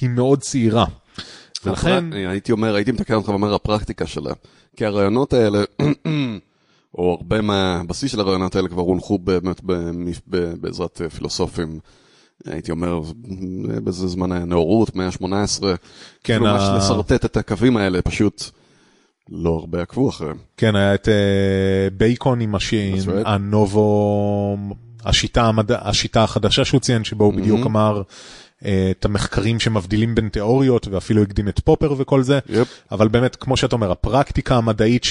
[0.00, 0.84] היא מאוד צעירה.
[1.64, 4.32] ולכן, הייתי אומר, הייתי מתקן אותך ואומר הפרקטיקה שלה.
[4.76, 5.64] כי הרעיונות האלה,
[6.98, 9.60] או הרבה מהבסיס של הרעיונות האלה כבר הונחו באמת
[10.60, 11.78] בעזרת אה, פילוסופים.
[12.46, 13.00] הייתי אומר,
[13.84, 15.22] באיזה זמן הנאורות, מאה ה-18.
[15.60, 15.74] כן,
[16.24, 18.44] כאילו ממש ה- לשרטט את הקווים האלה, פשוט
[19.30, 20.36] לא הרבה עקבו אחריהם.
[20.56, 21.14] כן, היה את אה,
[21.96, 22.96] בייקון עם השין.
[23.24, 24.56] הנובו,
[25.04, 28.02] השיטה, המדע, השיטה החדשה שהוא ציין, שבו הוא בדיוק אמר
[28.64, 32.68] אה, את המחקרים שמבדילים בין תיאוריות, ואפילו הקדים את פופר וכל זה, יפ.
[32.92, 35.04] אבל באמת, כמו שאתה אומר, הפרקטיקה המדעית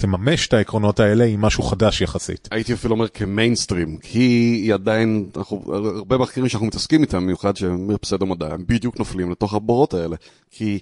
[0.00, 2.48] שתממש את העקרונות האלה היא משהו חדש יחסית.
[2.50, 4.18] הייתי אפילו אומר כמיינסטרים, כי
[4.62, 9.30] היא עדיין, אנחנו, הרבה מחקרים שאנחנו מתעסקים איתם, במיוחד שהם פסדו מדע, הם בדיוק נופלים
[9.30, 10.16] לתוך הבורות האלה.
[10.50, 10.78] כי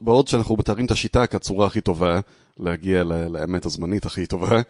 [0.00, 2.20] בעוד שאנחנו מתארים את השיטה כצורה הכי טובה,
[2.60, 4.60] להגיע לאמת הזמנית הכי טובה,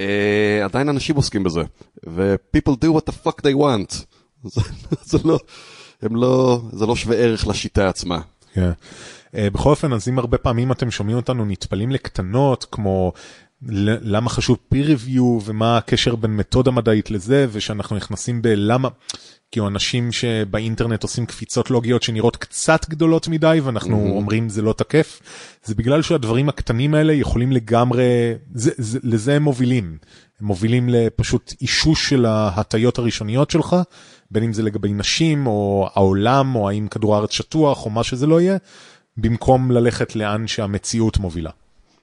[0.00, 1.62] אה, עדיין אנשים עוסקים בזה.
[2.06, 4.04] ו-people do what the fuck they want.
[4.54, 4.60] זה,
[5.04, 5.38] זה לא,
[6.02, 8.20] הם לא, זה לא שווה ערך לשיטה עצמה.
[8.52, 8.70] כן.
[9.36, 13.12] אה, בכל אופן, אז אם הרבה פעמים אתם שומעים אותנו נטפלים לקטנות, כמו
[14.02, 18.88] למה חשוב peer review ומה הקשר בין מתודה מדעית לזה ושאנחנו נכנסים בלמה.
[19.50, 24.10] כאילו אנשים שבאינטרנט עושים קפיצות לוגיות שנראות קצת גדולות מדי ואנחנו Mhm.
[24.10, 25.20] אומרים זה לא תקף
[25.64, 28.04] זה בגלל שהדברים הקטנים האלה יכולים לגמרי
[28.54, 29.98] זה, זה, לזה הם מובילים
[30.40, 33.76] הם מובילים לפשוט אישוש של ההטיות הראשוניות שלך
[34.30, 38.26] בין אם זה לגבי נשים או העולם או האם כדור הארץ שטוח או מה שזה
[38.26, 38.56] לא יהיה
[39.16, 41.50] במקום ללכת לאן שהמציאות מובילה.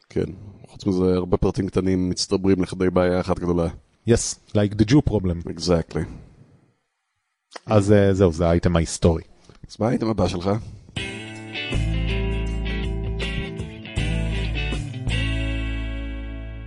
[0.10, 0.26] כן.
[0.68, 3.68] חוץ מזה, הרבה פרטים קטנים מצטברים לכדי בעיה אחת גדולה.
[4.10, 6.04] yes like the Jew problem אקזקטלי.
[7.66, 9.24] אז אה, זהו זה האייטם ההיסטורי.
[9.70, 10.50] אז מה האייטם הבא שלך?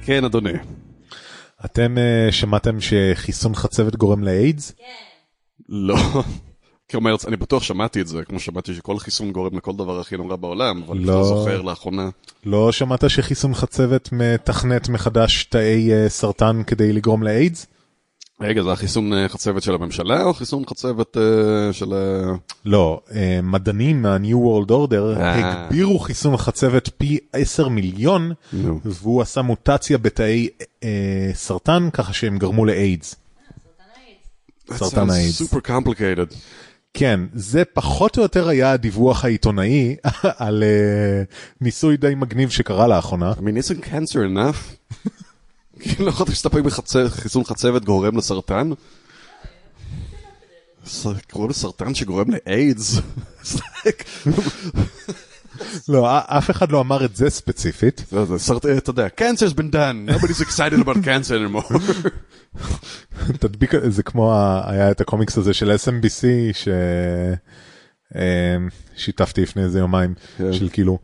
[0.03, 0.53] כן, אדוני.
[1.65, 4.73] אתם אה, שמעתם שחיסון חצבת גורם לאיידס?
[5.69, 5.97] לא.
[6.91, 10.37] כלומר, אני בטוח שמעתי את זה, כמו שמעתי שכל חיסון גורם לכל דבר הכי נורא
[10.37, 11.15] בעולם, אבל אני לא.
[11.15, 12.09] לא זוכר לאחרונה.
[12.47, 17.67] לא שמעת שחיסון חצבת מתכנת מחדש תאי אה, סרטן כדי לגרום לאיידס?
[18.41, 21.95] רגע, זה החיסון אה, חצבת של הממשלה או חיסון חצבת אה, של...
[21.95, 25.19] אה, לא, אה, מדענים מה-New World Order.
[25.19, 28.33] הגבירו חיסון חצבת פי 10 מיליון.
[28.85, 30.49] והוא עשה מוטציה בתאי
[30.85, 33.17] אה, סרטן ככה שהם גרמו לאיידס.
[34.75, 35.39] סרטן האיידס.
[35.39, 36.27] סופר קומפליקטד.
[36.99, 41.23] כן, זה פחות או יותר היה הדיווח העיתונאי על אה,
[41.61, 43.33] ניסוי די מגניב שקרה לאחרונה.
[43.33, 44.59] I mean, isn't cancer enough?
[45.81, 48.71] כאילו, לא יכולת להסתפק בחיסון חצבת גורם לסרטן?
[51.33, 52.99] גורם לסרטן שגורם לאיידס?
[55.89, 58.05] לא, אף אחד לא אמר את זה ספציפית.
[58.11, 61.75] זה- זה סרטן, אתה יודע, cancer's been done, nobody's excited about cancer anymore.
[63.41, 64.35] תדביק זה כמו
[64.67, 66.25] היה את הקומיקס הזה של SMBC
[68.97, 70.53] ששיתפתי לפני איזה יומיים כן.
[70.53, 70.99] של כאילו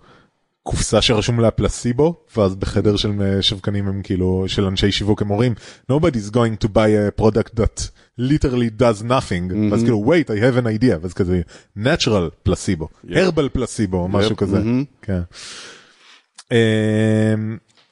[0.63, 5.31] קופסה שרשום לה פלסיבו ואז בחדר של אה, שווקנים הם כאילו של אנשי שיווק הם
[5.31, 5.55] אומרים
[5.93, 6.89] nobody's going to buy
[7.19, 7.89] a product that
[8.21, 9.71] literally does nothing.
[9.73, 10.97] ואז כאילו wait I have an idea.
[11.03, 11.41] ואז כזה
[11.79, 14.59] natural פלסיבו herbal פלסיבו משהו Yep, כזה.
[14.59, 14.85] mhm.
[15.03, 15.21] כן.
[16.53, 16.57] אמ,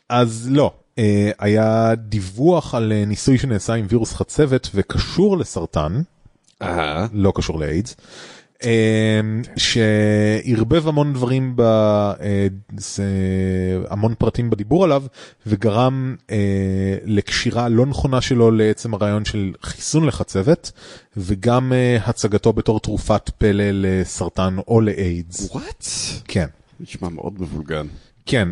[0.08, 6.02] אז לא, אה, היה דיווח על אה, ניסוי שנעשה עם וירוס חצבת וקשור לסרטן,
[6.62, 7.06] אהה.
[7.12, 7.96] לא קשור לאיידס,
[9.56, 12.46] שערבב המון דברים, ב, אה,
[13.90, 15.02] המון פרטים בדיבור עליו,
[15.46, 20.72] וגרם אה, לקשירה לא נכונה שלו לעצם הרעיון של חיסון לחצבת,
[21.16, 25.50] וגם אה, הצגתו בתור תרופת פלא לסרטן או לאיידס.
[25.50, 25.84] וואט?
[26.28, 26.46] כן.
[26.80, 27.86] נשמע מאוד מבולגן.
[28.26, 28.48] כן,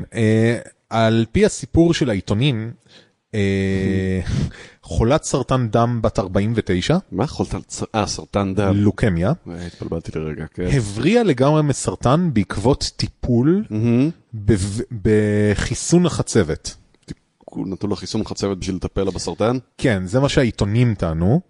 [0.90, 2.70] על פי הסיפור של העיתונים,
[4.88, 7.24] חולת סרטן דם בת 49, מה.
[7.66, 8.76] צ- אה, סרטן דם.
[8.76, 10.68] לוקמיה, אה, התבלבלתי לרגע, כן.
[10.72, 13.64] הבריאה לגמרי מסרטן בעקבות טיפול
[15.02, 16.74] בחיסון החצבת.
[17.56, 19.56] נתנו לו חיסון חצבת בשביל לטפל לה בסרטן?
[19.78, 21.40] כן, זה מה שהעיתונים טענו,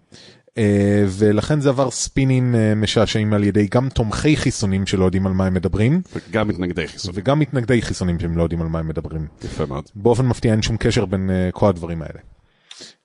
[0.59, 5.33] אה, ולכן זה עבר ספינים אה, משעשעים על ידי גם תומכי חיסונים שלא יודעים על
[5.33, 7.13] מה הם מדברים, וגם מתנגדי חיסון.
[7.15, 9.27] וגם מתנגדי חיסונים שהם לא יודעים על מה הם מדברים.
[9.45, 9.85] יפה מאוד.
[9.95, 12.21] באופן מפתיע אין שום קשר בין כל הדברים האלה.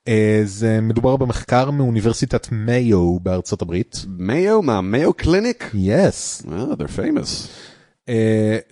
[0.09, 0.11] Uh,
[0.43, 4.05] זה מדובר במחקר מאוניברסיטת מאיו בארצות הברית.
[4.07, 4.61] מאיו?
[4.61, 4.81] מה?
[4.81, 5.69] Mayo Clinic?
[5.73, 6.45] yes.
[6.51, 7.47] אה, they're famous.
[8.07, 8.11] Uh,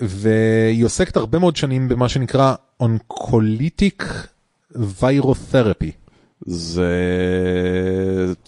[0.01, 4.03] והיא עוסקת הרבה מאוד שנים במה שנקרא oncolytic
[4.75, 5.91] virotherapy.
[6.45, 6.93] זה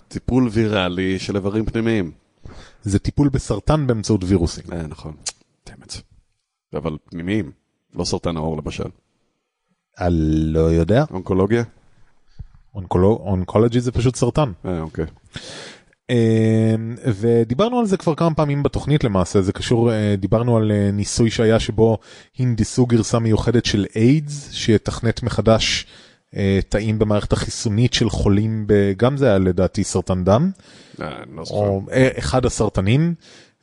[0.08, 2.12] טיפול ויראלי של איברים פנימיים.
[2.82, 4.63] זה טיפול בסרטן באמצעות וירוסים.
[4.72, 5.13] אה, נכון.
[5.69, 5.93] דמת.
[6.74, 7.52] אבל פנימיים.
[7.96, 8.89] לא סרטן העור למשל.
[10.00, 10.15] אני
[10.54, 11.06] לא יודע.
[11.12, 11.63] אונקולוגיה?
[12.75, 14.51] אונקולו- אונקולוגי זה פשוט סרטן.
[14.65, 15.05] אה, אוקיי.
[16.09, 20.89] אה, ודיברנו על זה כבר כמה פעמים בתוכנית למעשה זה קשור אה, דיברנו על אה,
[20.93, 21.97] ניסוי שהיה שבו
[22.39, 25.86] הנדסו גרסה מיוחדת של איידס שיתכנת מחדש
[26.69, 30.51] תאים במערכת החיסונית של חולים גם זה היה לדעתי סרטן דם
[30.99, 31.43] לא.
[31.49, 31.81] או
[32.17, 33.13] אחד הסרטנים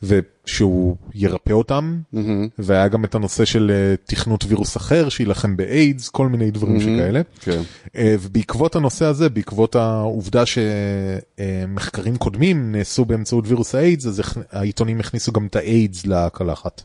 [0.02, 2.48] ושהוא ירפא אותם מהמם.
[2.58, 7.20] והיה גם את הנושא של אה, תכנות וירוס אחר שיילחם באיידס כל מיני דברים שכאלה.
[7.40, 7.62] כן.
[7.96, 15.32] אה, ובעקבות הנושא הזה, בעקבות העובדה שמחקרים קודמים נעשו באמצעות וירוס האיידס, אז העיתונים הכניסו
[15.32, 16.82] גם את האיידס לקלחת.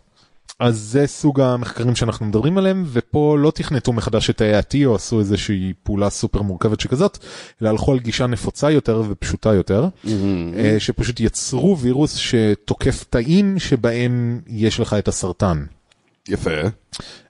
[0.60, 4.96] אז זה סוג המחקרים שאנחנו מדברים עליהם, ופה לא תכנתו מחדש את תאי ה-T או
[4.96, 7.18] עשו איזושהי פעולה סופר מורכבת שכזאת,
[7.62, 9.88] אלא הלכו על גישה נפוצה יותר ופשוטה יותר,
[10.58, 15.66] אה, שפשוט יצרו וירוס שתוקף תאים שבהם יש לך את הסרטן.
[16.28, 16.52] יפה.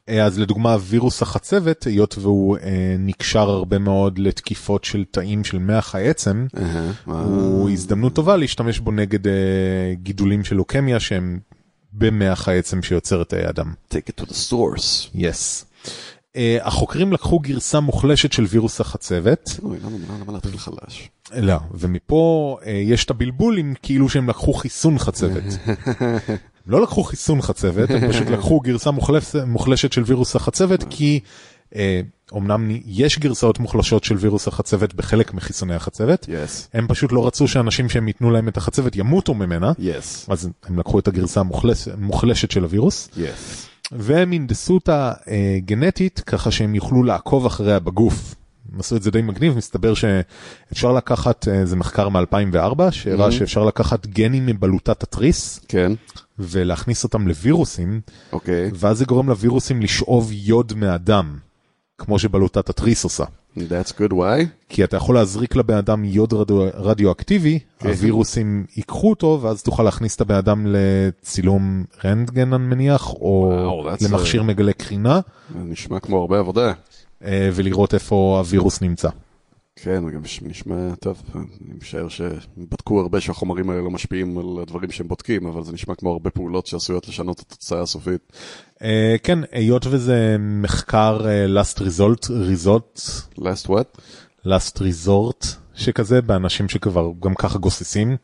[0.09, 5.57] אה, אז לדוגמה וירוס החצבת, היות והוא אה, נקשר הרבה מאוד לתקיפות של תאים של
[5.57, 6.47] מח העצם.
[6.57, 9.33] אה, הוא הזדמנות טובה להשתמש בו נגד אה,
[9.93, 11.39] גידולים של לוקמיה שהם
[11.97, 13.73] במח העצם שיוצר את תאי הדם.
[13.93, 15.09] Take it to the source.
[15.15, 15.65] יס.
[16.35, 19.59] אה, החוקרים לקחו גרסה מוחלשת של וירוס החצבת.
[19.63, 21.09] אוי, למה, למה, למה להתחיל חלש?
[21.35, 25.43] לא, ומפה אה, יש את הבלבול עם כאילו שהם לקחו חיסון חצבת.
[26.67, 31.19] לא לקחו חיסון חצבת, הם פשוט לקחו גרסה מוחלש, מוחלשת של וירוס החצבת, כי
[31.75, 32.01] אה,
[32.31, 37.47] אומנם יש גרסאות מוחלשות של וירוס החצבת בחלק מחיסוני החצבת, יס, הם פשוט לא רצו
[37.47, 41.87] שאנשים שהם ייתנו להם את החצבת ימותו ממנה, יס, אז הם לקחו את הגרסה המוחלש,
[41.87, 43.67] המוחלשת של הווירוס, יס.
[43.91, 48.35] והם הנדסו אותה אה, גנטית ככה שהם יוכלו לעקוב אחריה בגוף.
[48.73, 53.31] הם עשו את זה די מגניב, מסתבר שאפשר לקחת, אה, זה מחקר מ-2004, שהראה Mhm.
[53.31, 55.91] שאפשר לקחת גנים מבלוטת התריס כן,
[56.39, 58.01] ולהכניס אותם לווירוסים,
[58.31, 58.71] אוקיי.
[58.73, 61.37] ואז זה גורם לווירוסים לשאוב יוד מהדם,
[61.97, 63.23] כמו שבלוטת התריס עושה.
[63.57, 64.45] That's good, why?
[64.69, 67.89] כי אתה יכול להזריק לבן אדם יוד רדיו, רדיואקטיבי, כן.
[67.89, 74.05] הווירוסים ייקחו אותו, ואז תוכל להכניס את הבן אדם לצילום רנטגן אני מניח, או that's
[74.09, 75.19] למכשיר a- מגלה קרינה,
[75.55, 76.73] נשמע כמו הרבה עבודה.
[77.25, 79.09] אה, ולראות איפה הווירוס נמצא.
[79.75, 81.43] כן, זה גם נש- נשמע, טוב, אני
[81.81, 86.11] משער שבדקו הרבה שהחומרים האלה לא משפיעים על הדברים שהם בודקים, אבל זה נשמע כמו
[86.11, 88.33] הרבה פעולות שעשויות לשנות את התוצאה הסופית.
[88.81, 92.99] אה, כן, היות וזה מחקר אה, last result, result,
[93.39, 93.99] last what?
[94.45, 98.17] last resort שכזה, באנשים שכבר גם ככה גוססים,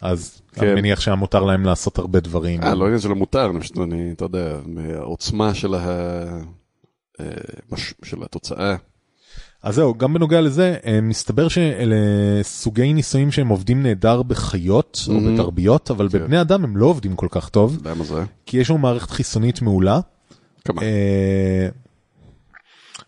[0.00, 0.66] אז כן.
[0.66, 2.62] אני מניח שהיה מותר להם לעשות הרבה דברים.
[2.62, 4.58] אה, לא עניין שלא מותר, אני פשוט, אני, אתה יודע,
[4.94, 5.78] העוצמה של ה...
[7.20, 7.26] אה,
[8.04, 8.76] של התוצאה.
[9.62, 11.96] אז זהו, גם בנוגע לזה, אה, מסתבר שאלה
[12.42, 15.20] סוגי ניסויים שהם עובדים נהדר בחיות או.
[15.20, 16.18] בתרביות, אבל כן.
[16.18, 18.22] בבני אדם הם לא עובדים כל כך טוב, למה זה?
[18.46, 20.00] כי יש לנו מערכת חיסונית מעולה?
[20.82, 21.68] אה,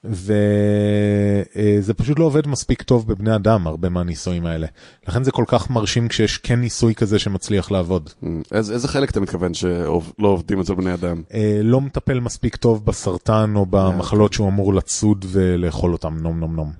[0.04, 4.66] וזה פשוט לא עובד מספיק טוב בבני אדם, הרבה מהניסויים האלה.
[5.08, 8.10] לכן זה כל כך מרשים כשיש כן ניסוי כזה שמצליח לעבוד.
[8.52, 11.22] איזה איזה חלק אתה מתכוון שלא עובדים אצל בני אדם?
[11.34, 16.56] אה, לא מטפל מספיק טוב בסרטן או במחלות שהוא אמור לצוד ולאכול אותם, נום נום
[16.56, 16.72] נום.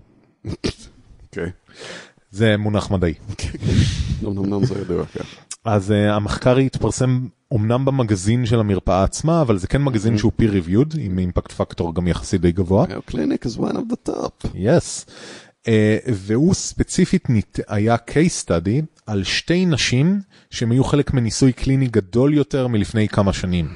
[1.27, 1.51] אוקיי.
[2.35, 3.15] זה מונח מדעי.
[4.23, 5.25] נום זה ידוע, כן.
[5.65, 10.45] אז uh, המחקר התפרסם אומנם במגזין של המרפאה עצמה, אבל זה כן מגזין שהוא peer
[10.45, 12.87] reviewed, עם אימפקט פקטור גם יחסית די גבוה.
[13.07, 14.49] קליניק is one of the top.
[14.55, 15.07] יס.
[15.63, 15.67] Uh,
[16.15, 17.61] והוא ספציפית נת...
[17.69, 20.21] היה case study על שתי נשים
[20.51, 23.69] שהם היו חלק מניסוי קליני גדול יותר מלפני כמה שנים.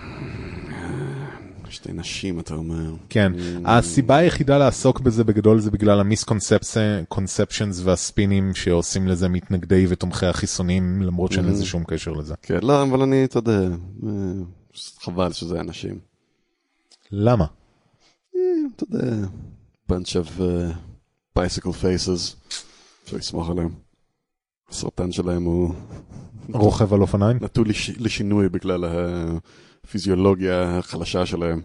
[1.71, 2.95] שתי נשים אתה אומר.
[3.09, 3.33] כן,
[3.65, 11.33] הסיבה היחידה לעסוק בזה בגדול זה בגלל המיסקונספצ'נס והספינים שעושים לזה מתנגדי ותומכי החיסונים, למרות
[11.33, 12.35] שאין לזה שום קשר לזה.
[12.43, 13.69] כן, לא, אבל אני, אתה יודע,
[14.07, 14.11] אה,
[15.01, 15.99] חבל שזה אנשים.
[17.11, 17.47] למה?
[18.37, 18.41] אה,
[18.77, 19.27] אתה יודע,
[19.93, 20.43] bunch of uh,
[21.39, 22.35] bicycle faces,
[23.05, 23.71] אפשר לסמוך עליהם.
[24.71, 25.75] הסרטן שלהם הוא
[26.53, 27.39] רוכב על אופניים?
[27.41, 27.91] נטו לש...
[27.91, 28.85] לשינוי בגלל
[29.88, 31.61] הפיזיולוגיה החלשה שלהם.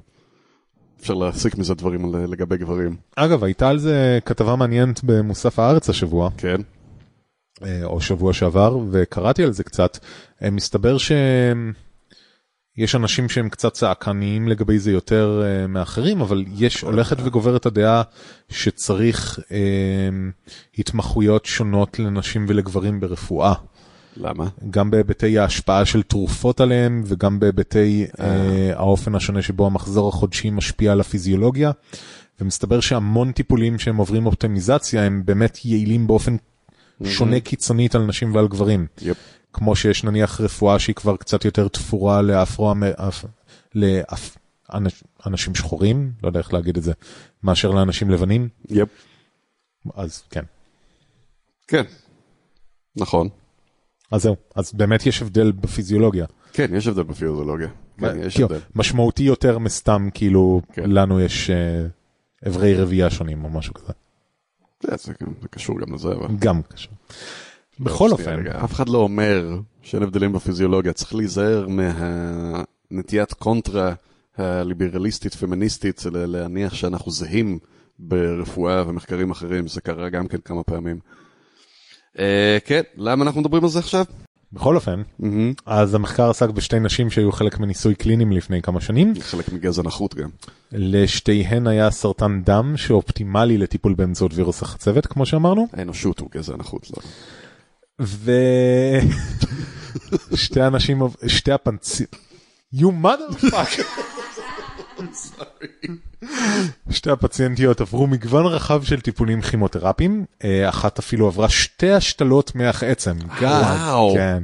[1.02, 2.96] אפשר להסיק מזה דברים לגבי גברים.
[3.16, 6.56] אגב, הייתה על זה כתבה מעניינת במוסף הארץ השבוע, כן?
[7.64, 9.98] אה, או שבוע שעבר, וקראתי על זה קצת.
[10.44, 17.18] אה, מסתבר שיש אנשים שהם קצת צעקניים לגבי זה יותר אה, מאחרים, אבל יש הולכת
[17.24, 18.02] וגוברת הדעה
[18.50, 20.10] שצריך אה,
[20.78, 23.54] התמחויות שונות לנשים ולגברים ברפואה.
[24.18, 24.48] למה?
[24.70, 30.92] גם בהיבטי ההשפעה של תרופות עליהם וגם בהיבטי אה, האופן השונה שבו המחזור החודשי משפיע
[30.92, 31.72] על הפיזיולוגיה.
[32.42, 36.36] ומסתבר שהמון טיפולים שהם עוברים אופטימיזציה הם באמת יעילים באופן
[37.04, 38.88] שונה קיצונית על נשים ועל גברים.
[39.02, 39.18] יפ.
[39.54, 42.74] כמו שיש נניח רפואה שהיא כבר קצת יותר תפורה לאפרו...
[43.76, 44.38] לאפ...
[44.74, 45.04] אנש...
[45.26, 46.94] אנשים שחורים, לא יודע איך להגיד את זה,
[47.44, 48.90] מאשר לאנשים לבנים, יפ.
[49.96, 50.44] אז כן.
[51.68, 51.84] כן.
[52.96, 53.30] נכון.
[54.14, 56.26] אז זהו, אז באמת יש הבדל בפיזיולוגיה.
[56.54, 57.68] כן, יש הבדל בפיזיולוגיה.
[57.98, 58.62] כן, יש כאילו, הבדל.
[58.76, 60.90] משמעותי יותר מסתם כאילו כן.
[60.90, 61.86] לנו יש אה,
[62.48, 63.94] אברי רבייה שונים או משהו כזה.
[64.84, 66.28] זה, זה, זה קשור גם לזה, אבל...
[66.40, 66.94] גם קשור.
[67.80, 73.94] בכל אופן, אף אחד לא אומר שאין הבדלים בפיזיולוגיה, צריך להיזהר מהנטיית קונטרה
[74.38, 77.60] הליברליסטית פמיניסטית להניח שאנחנו זהים
[78.00, 81.00] ברפואה ומחקרים אחרים, זה קרה גם כן כמה פעמים.
[82.20, 84.06] אה, כן, למה אנחנו מדברים על זה עכשיו?
[84.54, 85.54] בכל אופן, מהמם.
[85.66, 89.14] אז המחקר עסק בשתי נשים שהיו חלק מניסוי קלינים לפני כמה שנים.
[89.22, 90.30] חלק מגזע נחות גם.
[90.72, 95.68] לשתיהן היה סרטן דם שאופטימלי לטיפול באמצעות וירוס החצבת, כמו שאמרנו.
[95.74, 96.98] האנושות הוא גזע נחות, לא.
[100.32, 102.06] ושתי אנשים, שתי הפנצי...
[102.76, 103.86] You motherfucker.
[106.90, 112.84] שתי הפציינטיות עברו מגוון רחב של טיפולים כימותרפיים, אה, אחת אפילו עברה שתי השתלות מח
[112.84, 113.16] עצם.
[113.42, 114.14] וואו.
[114.14, 114.44] כן.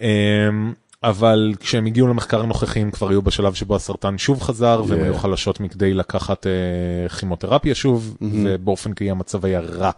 [0.00, 0.72] אמ,
[1.02, 5.02] אבל כשהם הגיעו למחקר הנוכחי הם כבר היו בשלב שבו הסרטן שוב חזר והם.
[5.02, 9.90] היו חלשות מכדי לקחת אה, כימותרפיה שוב ובאופן כללי המצב היה רע.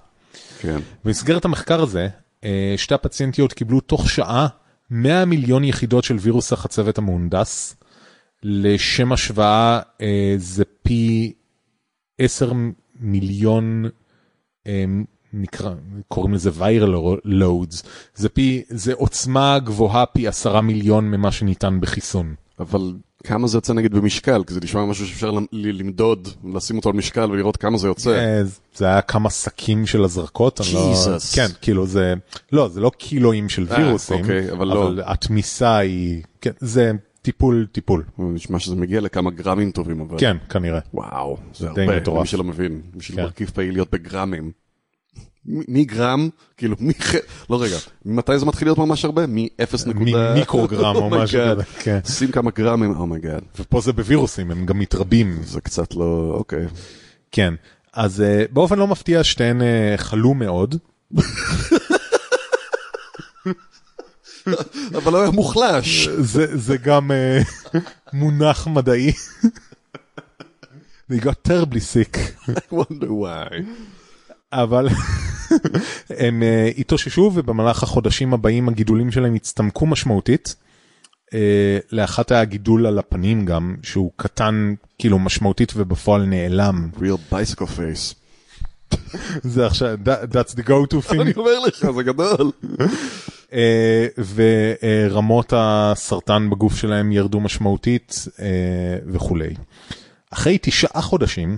[0.61, 0.79] כן.
[1.05, 2.09] במסגרת המחקר הזה
[2.45, 4.47] אה, שתי הפציינטיות קיבלו תוך שעה
[4.91, 7.77] 100 מיליון יחידות של וירוס החצבת המהונדס.
[8.43, 11.33] לשם השוואה אה, זה פי
[12.19, 12.53] 10
[13.01, 13.85] מיליון
[14.67, 14.85] אה,
[15.33, 15.75] נקרא
[16.09, 22.35] קוראים לזה viral loads זה פי זה עוצמה גבוהה פי 10 מיליון ממה שניתן בחיסון.
[22.61, 22.93] אבל
[23.25, 24.45] כמה זה יוצא נגיד במשקל?
[24.45, 28.11] כי זה נשמע משהו שאפשר למדוד, לשים אותו על משקל ולראות כמה זה יוצא.
[28.11, 28.43] אה,
[28.75, 30.95] זה היה כמה שקים של הזרקות, אני לא.
[31.35, 32.15] כן, כאילו זה,
[32.53, 34.83] לא, זה לא קילואים של אה, וירוסים, אוקיי, אבל לא.
[34.83, 36.93] אבל התמיסה היא, כן, זה
[37.23, 40.19] טיפול, טיפול, נשמע שזה מגיע לכמה גרמים טובים, אבל...
[40.19, 40.81] כן, כנראה.
[40.95, 42.19] וואו, זה הרבה, מטורף.
[42.19, 42.81] למי שלא מבין.
[42.97, 43.23] בשביל כן.
[43.23, 44.53] מרכיב פעיל להיות בגרמים.
[45.47, 47.15] מגרם, כאילו, מח...
[47.51, 49.27] לא רגע, ממתי זה מתחיל להיות ממש הרבה?
[49.27, 50.35] מ-0 נקודה...
[50.35, 51.41] ממיקרוגרם או Oh משהו.
[51.53, 51.99] כזה, כן.
[52.05, 53.43] שים כמה גרמים, oh my god.
[53.59, 56.35] ופה זה בווירוסים, הם גם מתרבים, זה קצת לא...
[56.35, 56.67] אוקיי.
[57.33, 57.55] כן.
[57.93, 60.77] אז אה, באופן לא מפתיע שתיהן אה, חלו מאוד,
[64.97, 66.09] אבל לא היה מוחלש.
[66.09, 67.41] זה, זה גם אה,
[68.13, 69.13] מונח מדעי.
[71.13, 72.17] They got terribly sick.
[72.51, 73.55] I wonder why.
[74.53, 74.89] אבל
[76.25, 80.55] הם אה, התאוששו ובמהלך החודשים הבאים הגידולים שלהם הצטמקו משמעותית.
[81.35, 87.67] אה, לאחת היה גידול על הפנים גם שהוא קטן כאילו משמעותית ובפועל נעלם real bicycle
[87.79, 88.15] face.
[89.43, 92.53] זה עכשיו that- that's the go to אני thing אומר לך, זה גדול.
[93.53, 98.47] אה, ורמות הסרטן בגוף שלהם ירדו משמעותית אה,
[99.07, 99.55] וכולי.
[100.31, 101.57] אחרי תשעה חודשים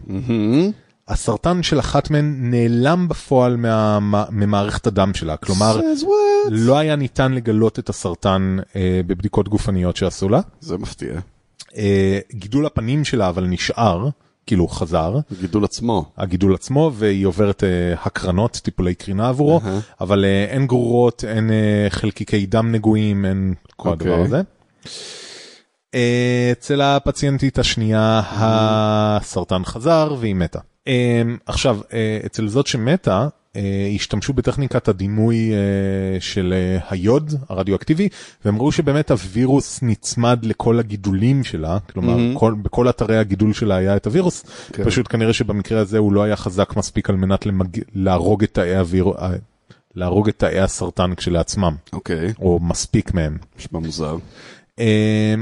[1.09, 3.99] הסרטן של אחת מהן נעלם בפועל מה,
[4.30, 5.80] ממערכת הדם שלה כלומר?
[6.51, 10.40] לא היה ניתן לגלות את הסרטן אה, בבדיקות גופניות שעשו לה.
[10.61, 11.20] זה מפתיע.
[11.76, 14.09] אה, גידול הפנים שלה אבל נשאר,
[14.47, 16.05] כאילו חזר, גידול עצמו.
[16.16, 19.80] הגידול עצמו והיא עוברת אה, הקרנות, טיפולי קרינה עבורו, אהה.
[20.01, 24.12] אבל אה, אין גרורות, אין אה, חלקיקי דם נגועים, אין כל אוקיי.
[24.12, 24.42] הדבר הזה.
[25.95, 30.59] אה, אצל הפציינטית השנייה הסרטן חזר והיא מתה.
[30.88, 33.28] אה, עכשיו, אה, אצל זאת שמתה,
[33.95, 38.09] השתמשו בטכניקת הדימוי אה, של אה, היוד הרדיואקטיבי,
[38.45, 43.97] והם ראו שבאמת הווירוס נצמד לכל הגידולים שלה, כלומר כל, בכל אתרי הגידול שלה היה
[43.97, 44.85] את הווירוס, כן.
[44.85, 47.79] פשוט כנראה שבמקרה הזה הוא לא היה חזק מספיק על מנת למג...
[47.95, 49.17] להרוג את תאי הווירוס,
[49.95, 53.39] להרוג את תאי הסרטן כשלעצמם, אוקיי, או מספיק מהם.
[53.59, 54.17] נשמע מוזר.
[54.81, 54.83] Um,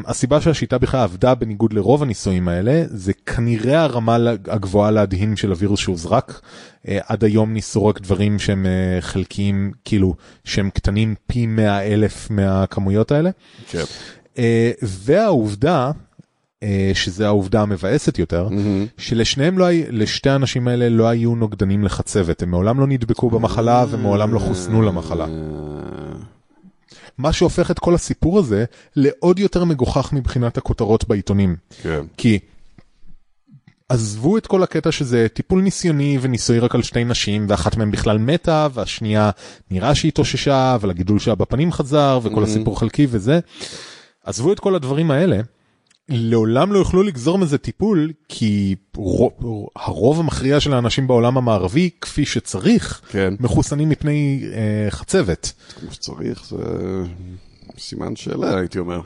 [0.06, 4.16] הסיבה שהשיטה בכלל עבדה בניגוד לרוב הניסויים האלה זה כנראה הרמה
[4.46, 6.40] הגבוהה להדהים של הווירוס שהוזרק.
[6.86, 10.14] Uh, עד היום ניסו רק דברים שהם uh, חלקיים כאילו
[10.44, 13.30] שהם קטנים פי 100 אלף מהכמויות האלה.
[14.36, 14.38] Uh,
[14.82, 16.64] והעובדה uh,
[16.94, 18.48] שזה העובדה המבאסת יותר
[18.98, 24.34] שלשניהם לא לשתי האנשים האלה לא היו נוגדנים לחצבת הם מעולם לא נדבקו במחלה ומעולם
[24.34, 25.26] לא חוסנו למחלה.
[27.18, 28.64] מה שהופך את כל הסיפור הזה
[28.96, 31.56] לעוד יותר מגוחך מבחינת הכותרות בעיתונים.
[31.82, 32.04] כן.
[32.16, 32.38] כי
[33.88, 38.18] עזבו את כל הקטע שזה טיפול ניסיוני וניסוי רק על שתי נשים ואחת מהן בכלל
[38.18, 39.30] מתה והשנייה
[39.70, 43.40] נראה שהיא התאוששה אבל הגידול שלה בפנים חזר וכל הסיפור חלקי וזה.
[44.24, 45.40] עזבו את כל הדברים האלה.
[46.12, 49.32] לעולם לא יוכלו לגזור מזה טיפול כי רוב,
[49.76, 53.34] הרוב המכריע של האנשים בעולם המערבי כפי שצריך כן.
[53.40, 55.52] מחוסנים מפני אה, חצבת.
[55.80, 56.56] כמו שצריך, זה
[57.78, 59.00] סימן שאלה, הייתי אומר.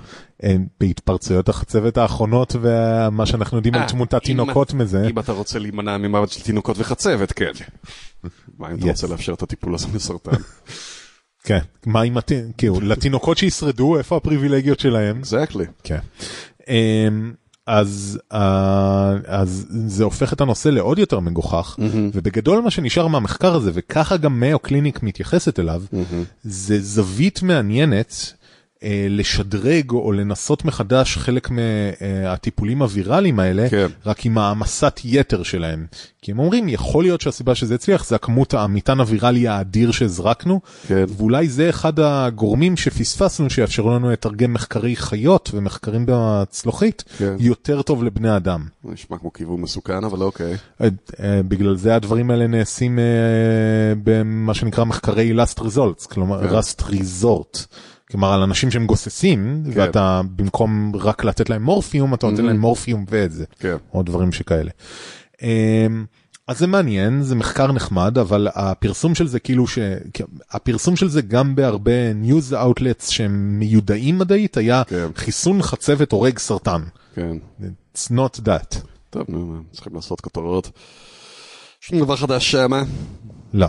[0.81, 5.07] בהתפרצויות החצבת האחרונות ומה שאנחנו יודעים על אה, תמותת אם תינוקות את- מזה.
[5.11, 7.53] אם אתה רוצה להימנע ממוות של תינוקות וחצבת, כן.
[8.59, 8.89] מה אם אתה Yes.
[8.89, 10.31] רוצה לאפשר את הטיפול הזה בסרטן?
[11.45, 12.33] כן, מה עם הת...
[12.59, 15.19] כאילו, לתינוקות שישרדו, איפה הפריבילגיות שלהם?
[15.19, 15.65] אקזקטלי.
[15.85, 15.99] כן.
[16.69, 17.33] אמ,
[17.67, 21.77] אז אה, אז זה הופך את הנושא לעוד יותר מגוחך
[22.13, 25.83] ובגדול מה שנשאר מהמחקר הזה וככה גם מאו קליניק מתייחסת אליו
[26.45, 28.33] זה זווית מעניינת
[29.09, 33.87] לשדרג או לנסות מחדש חלק מהטיפולים הוויראליים האלה כן.
[34.07, 35.87] רק עם העמסת יתר שלהם
[36.27, 41.05] כי הם אומרים יכול להיות שהסיבה שזה הצליח זה הכמות המטען הוויראלי האדיר שהזרקנו כן.
[41.09, 47.37] ואולי זה אחד הגורמים שפספסנו שיאפשרו לנו לתרגם מחקרי חיות ומחקרים בצלוחית כן.
[47.39, 48.65] יותר טוב לבני אדם.
[48.85, 50.55] נשמע כמו כיוון מסוכן, אבל אוקיי.
[50.81, 50.89] אה,
[51.21, 53.05] אה, בגלל זה הדברים האלה נעשים אה,
[54.05, 56.59] במה שנקרא מחקרי last results, כלומר כן.
[56.59, 57.67] last resort.
[58.11, 59.81] כלומר על אנשים שהם גוססים כן.
[59.81, 63.45] ואתה במקום רק לתת להם מורפיום אתה נותן להם מורפיום ואת זה.
[63.59, 63.77] כן.
[63.95, 64.71] או דברים שכאלה.
[65.43, 66.05] אמ,
[66.49, 69.79] אז זה מעניין, זה מחקר נחמד, אבל הפרסום של זה כאילו ש...
[70.51, 75.07] הפרסום של זה גם בהרבה news outlets שהם מיודעים מדעית היה כן.
[75.17, 76.83] חיסון חצבת הורג סרטן.
[77.15, 77.37] כן.
[77.95, 78.77] It's not that.
[79.11, 80.71] טוב, נו, צריכים לעשות כותרות.
[81.81, 82.83] שום דבר חדש שמה.
[83.55, 83.67] לא.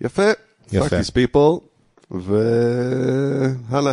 [0.00, 0.30] יפה.
[0.72, 0.86] יפה.
[0.86, 1.73] fuck these people.
[2.10, 3.92] והלאה.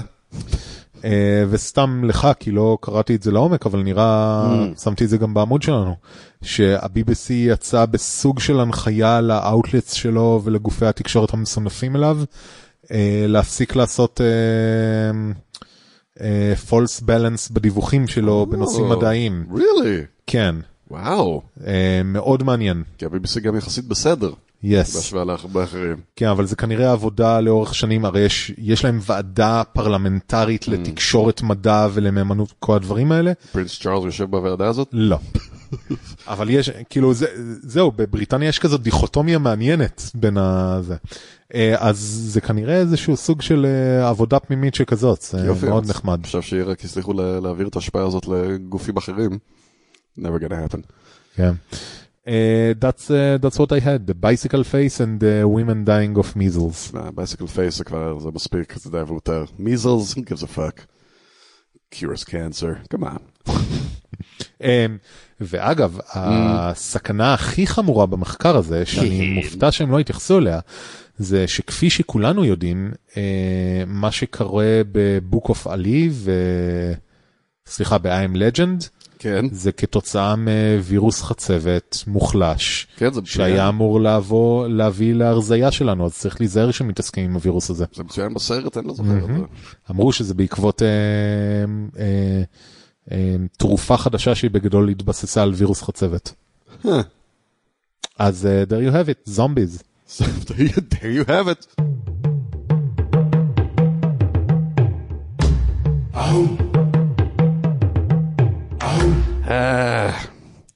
[1.05, 4.79] אה, וסתם לך, כי לא קראתי את זה לעומק, אבל נראה, Mm.
[4.81, 5.95] שמתי את זה גם בעמוד שלנו,
[6.41, 12.17] שה-BBC יצא בסוג של הנחיה לאאוטלטס שלו ולגופי התקשורת המסונפים אליו,
[12.91, 15.31] אה, להפסיק לעשות אה,
[16.21, 19.45] אה, false balance בדיווחים שלו בנושאים Oh, מדעיים.
[19.53, 20.05] really?
[20.27, 20.55] כן,
[20.91, 21.41] וואו.
[21.67, 22.83] אה, מאוד מעניין.
[22.97, 24.31] כי ה-BBC גם יחסית בסדר.
[24.63, 24.95] יס.
[24.95, 25.95] בהשוואה להרבה אחרים.
[26.15, 31.87] כן, אבל זה כנראה עבודה לאורך שנים, הרי יש, יש להם ועדה פרלמנטרית לתקשורת מדע
[31.93, 33.31] ולמהימנות, כל הדברים האלה.
[33.51, 34.87] פרינס צ'ארלס יושב בוועדה הזאת?
[34.91, 35.17] לא.
[36.27, 37.25] אבל יש, כאילו, זה,
[37.63, 40.95] זהו, בבריטניה יש כזאת דיכוטומיה מעניינת בין הזה.
[41.53, 41.97] אה, אז
[42.27, 45.65] זה כנראה איזשהו סוג של אה, עבודה פנימית שכזאת, זה יופי.
[45.65, 46.19] מאוד נחמד.
[46.23, 49.37] עכשיו שרק הצליחו לה- להעביר את ההשפעה הזאת לגופים אחרים.
[50.19, 50.79] never gonna happen.
[51.35, 51.51] כן.
[52.27, 56.35] Uh, that's, uh, that's what I had, the bicycle face and the women dying of
[56.35, 56.91] measles.
[57.15, 59.45] bicycle face זה כבר, זה מספיק, זה די ויותר.
[59.59, 60.85] measles, who gives a fuck.
[61.91, 63.21] cures cancer, come on.
[64.59, 64.99] Um,
[65.41, 70.59] ואגב, הסכנה הכי חמורה במחקר הזה, שאני מופתע שהם לא התייחסו אליה,
[71.17, 73.15] זה שכפי שכולנו יודעים, uh,
[73.87, 76.31] מה שקורה בבוק אוף עלי ו...
[77.65, 78.87] סליחה, ב-I'm Legend,
[79.21, 83.67] כן, זה כתוצאה מווירוס חצבת מוחלש, כן, זה שהיה מצוין.
[83.67, 87.85] אמור לבוא, להביא להרזייה שלנו, אז צריך להיזהר שמתעסקים עם הווירוס הזה.
[87.93, 89.43] זה מצוין בסרט, אני לא זוכר את זה.
[89.91, 90.87] אמרו שזה בעקבות אה,
[91.99, 92.43] אה,
[93.11, 96.33] אה, תרופה חדשה שהיא בגדול התבססה על וירוס חצבת.
[96.83, 96.87] Huh.
[98.19, 99.83] אז uh, there you have it, zombies.
[100.17, 100.23] So
[100.91, 101.81] there you, have it.
[106.15, 106.70] אה,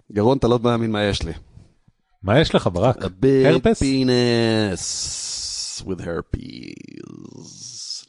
[0.10, 1.32] ירון, אתה לא מאמין מה יש לי.
[2.24, 2.98] מה יש לך ברק?
[2.98, 3.84] A big הרפס?
[3.84, 4.82] penis
[5.86, 6.46] with herpes.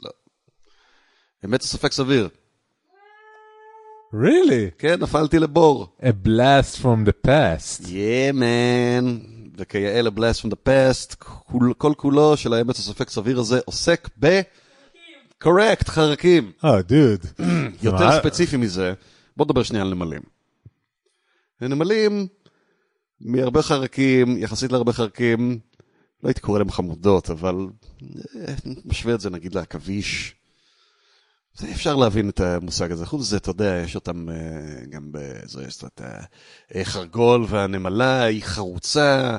[0.03, 0.11] לא.
[1.45, 2.29] אמת או ספק סביר.
[4.15, 4.71] really?
[4.79, 5.97] כן, נפלתי לבור.
[6.01, 7.83] A blast from the past.
[7.85, 9.27] Yeah man.
[9.59, 14.09] וכיאה לבלאסט from the past, כול- כל כולו של האמת או ספק סביר הזה עוסק
[14.21, 14.41] ב...
[15.43, 16.53] קורקט, חרקים.
[16.65, 17.27] אה, דוד.
[17.83, 18.93] יותר ספציפי מזה,
[19.37, 20.36] בוא נדבר שנייה על נמלים.
[21.61, 22.27] נמלים,
[23.21, 25.59] מהרבה חרקים, יחסית להרבה חרקים,
[26.23, 27.67] לא הייתי קורא להם חמודות, אבל
[28.37, 28.55] אה,
[28.85, 30.35] משווה את זה נגיד לעכביש.
[31.55, 33.07] זה אפשר להבין את המושג הזה.
[33.07, 34.35] חוץ מזה, אתה יודע, יש אותם אה,
[34.91, 36.01] גם בזה, יש את
[36.75, 39.37] החרגול והנמלה, היא חרוצה,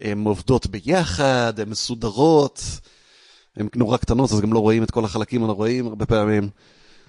[0.00, 2.62] הן עובדות ביחד, הן מסודרות,
[3.56, 6.48] הן נורא קטנות, אז גם לא רואים את כל החלקים הנוראים הרבה פעמים.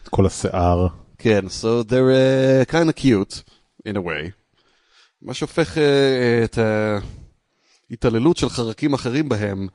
[0.10, 0.88] כל השיער.
[1.18, 3.44] כן, so they're uh, kind of cute,
[3.88, 4.39] in a way.
[5.22, 5.80] מה שהופך uh,
[6.44, 6.58] את
[7.90, 9.68] ההתעללות של חרקים אחרים בהם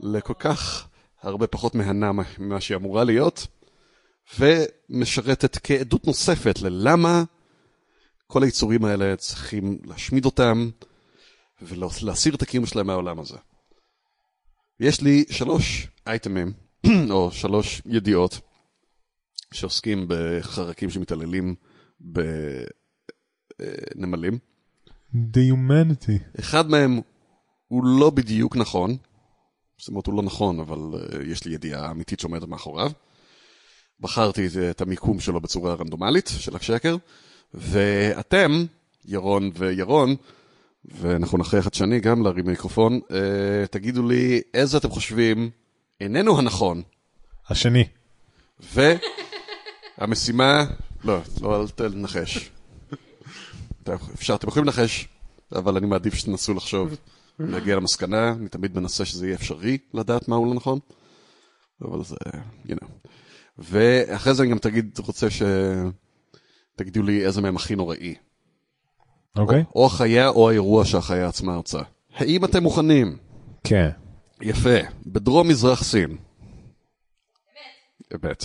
[0.00, 0.88] לכל כך
[1.22, 3.46] הרבה פחות מהנה ממה שהיא אמורה להיות,
[4.38, 7.24] ומשרתת כעדות נוספת ללמה
[8.26, 10.70] כל היצורים האלה צריכים להשמיד אותם
[11.62, 13.36] ולהסיר את הקיום שלהם מהעולם הזה.
[14.80, 16.52] יש לי שלוש אייטמים,
[17.10, 18.40] או שלוש ידיעות,
[19.52, 21.54] שעוסקים בחרקים שמתעללים
[23.60, 24.38] בנמלים.
[25.14, 25.16] The
[25.52, 26.38] humanity.
[26.40, 27.00] אחד מהם
[27.68, 28.96] הוא לא בדיוק נכון,
[29.78, 32.90] זאת אומרת הוא לא נכון, אבל uh, יש לי ידיעה אמיתית שעומדת מאחוריו.
[34.00, 36.96] בחרתי את- המיקום שלו בצורה רנדומלית של השקר,
[37.54, 38.64] ואתם,
[39.04, 40.16] ירון וירון,
[40.84, 43.12] ואנחנו נכריח את שני גם להרים מיקרופון, uh,
[43.70, 45.50] תגידו לי איזה אתם חושבים
[46.00, 46.82] איננו הנכון,
[47.48, 47.84] השני.
[49.98, 50.64] והמשימה,
[51.04, 52.50] לא, לא, אל תנחש.
[54.14, 55.08] אפשר, אתם יכולים לנחש,
[55.52, 56.96] אבל אני מעדיף שתנסו לחשוב,
[57.38, 60.78] להגיע למסקנה, אני תמיד מנסה שזה יהיה אפשרי לדעת מהו לא נכון,
[61.82, 62.16] אבל זה,
[62.66, 63.08] you know.
[63.58, 65.42] ואחרי זה אני גם תגיד, רוצה ש...
[66.76, 68.14] תגידו לי איזה מהם הכי נוראי.
[69.38, 69.64] אוקיי?
[69.74, 71.80] או החיה או האירוע שהחיה עצמה הרצה.
[72.14, 73.16] האם אתם מוכנים?
[73.64, 73.90] כן.
[74.42, 74.78] יפה.
[75.06, 76.16] בדרום מזרח סין.
[78.14, 78.44] אמת.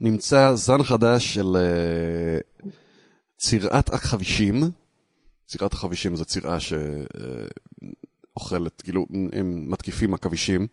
[0.00, 1.56] נמצא זן חדש של
[3.40, 4.62] צירת עכבישים.
[5.46, 6.82] צירת עכבישים זו צירה שאוכלת,
[8.82, 10.66] כאילו, הם מתקיפים עכבישים.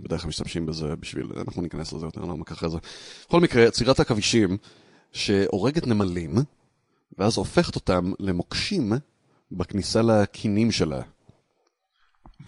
[0.00, 2.78] בדרך כלל משתמשים בזה בשביל, אנחנו ניכנס לזה יותר לעומק אחרי זה.
[3.28, 4.56] בכל מקרה, צירת עכבישים
[5.12, 6.34] שהורגת נמלים,
[7.18, 8.92] ואז הופכת אותם למוקשים
[9.52, 11.02] בכניסה לקינים שלה.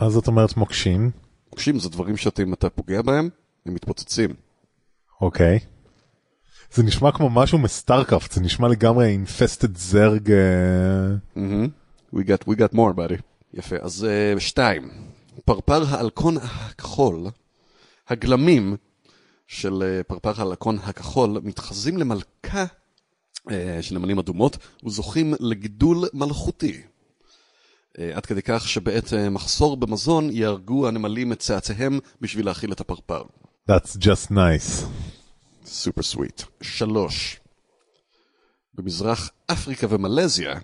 [0.01, 1.11] מה זאת אומרת מוקשים?
[1.51, 3.29] מוקשים זה דברים שאם אתה פוגע בהם,
[3.67, 4.31] הם מתפוצצים.
[5.21, 5.59] אוקיי.
[6.75, 10.31] זה נשמע כמו משהו מסטארקראפט, זה נשמע לגמרי אינפסטד זרג.
[10.31, 10.39] אה,
[11.37, 11.69] Mm-hmm.
[12.15, 13.21] We got, we got more, buddy.
[13.55, 13.77] יפה.
[13.81, 14.07] אז
[14.37, 14.91] uh, שתיים,
[15.45, 17.27] פרפר האלקון הכחול,
[18.09, 18.77] הגלמים
[19.47, 22.65] של uh, פרפר האלקון הכחול מתחזים למלכה
[23.49, 24.57] uh, של נמלים אדומות
[24.87, 26.81] וזוכים לגידול מלכותי.
[26.83, 32.81] Uh, עד כדי כך שבעת uh, מחסור במזון יהרגו הנמלים את צאצאיהם בשביל להאכיל את
[32.81, 33.23] הפרפר.
[33.71, 34.85] That's just nice.
[35.65, 36.43] סופר סוויט.
[36.61, 37.41] שלוש,
[38.75, 40.55] במזרח אפריקה ומלזיה,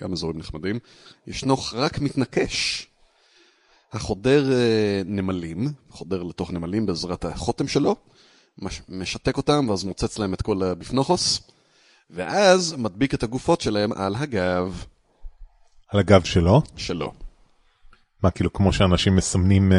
[0.00, 0.78] גם אזורים נחמדים,
[1.26, 2.86] ישנו חרק מתנקש.
[3.92, 7.96] החודר אה, נמלים, חודר לתוך נמלים בעזרת החותם שלו,
[8.58, 11.40] מש- משתק אותם ואז מוצץ להם את כל הביפנוכוס,
[12.10, 14.84] ואז מדביק את הגופות שלהם על הגב
[15.88, 16.62] על הגב שלו.
[16.76, 17.12] שלו.
[18.22, 19.74] מה כאילו כמו שאנשים מסמנים uh,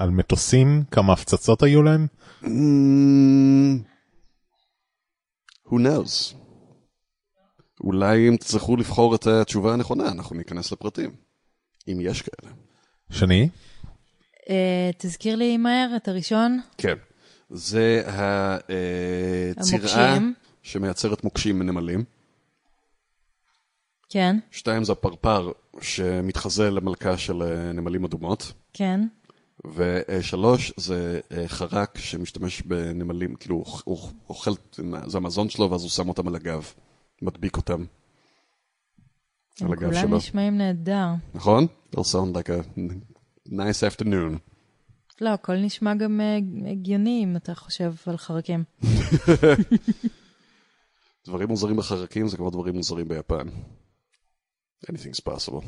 [0.00, 2.06] על מטוסים כמה הפצצות היו להם?
[2.42, 2.46] Mm,
[5.72, 6.34] who knows?
[7.84, 11.10] אולי אם תצטרכו לבחור את התשובה הנכונה, אנחנו ניכנס לפרטים.
[11.88, 12.52] אם יש כאלה.
[13.10, 13.48] שני?
[14.50, 16.60] אה, תזכיר לי מהר את הראשון.
[16.78, 16.94] כן.
[17.50, 18.02] זה
[19.56, 20.34] הצירה המוקשים.
[20.62, 22.04] שמייצרת מוקשים מנמלים.
[24.08, 28.52] כן, שתיים זה הפרפר שמתחזה למלכה של אה, נמלים אדומות.
[28.72, 29.00] כן.
[29.64, 34.50] ושלוש זה אה, חרק שמשתמש בנמלים, כאילו הוא- אוכל,
[35.06, 36.72] זה המזון שלו ואז הוא שם אותם על הגב,
[37.22, 37.84] מדביק אותם.
[39.60, 40.16] על הגב כולם שלו.
[40.16, 41.06] נשמעים נהדר.
[41.34, 41.66] נכון?
[41.96, 42.80] It'll sound like a
[43.48, 44.38] nice afternoon.
[45.20, 46.38] לא, הכל נשמע גם אה,
[46.70, 48.64] הגיוני אם אתה חושב על חרקים.
[51.26, 53.46] דברים מוזרים בחרקים זה כמו דברים מוזרים ביפן.
[54.86, 55.64] Anything's possible.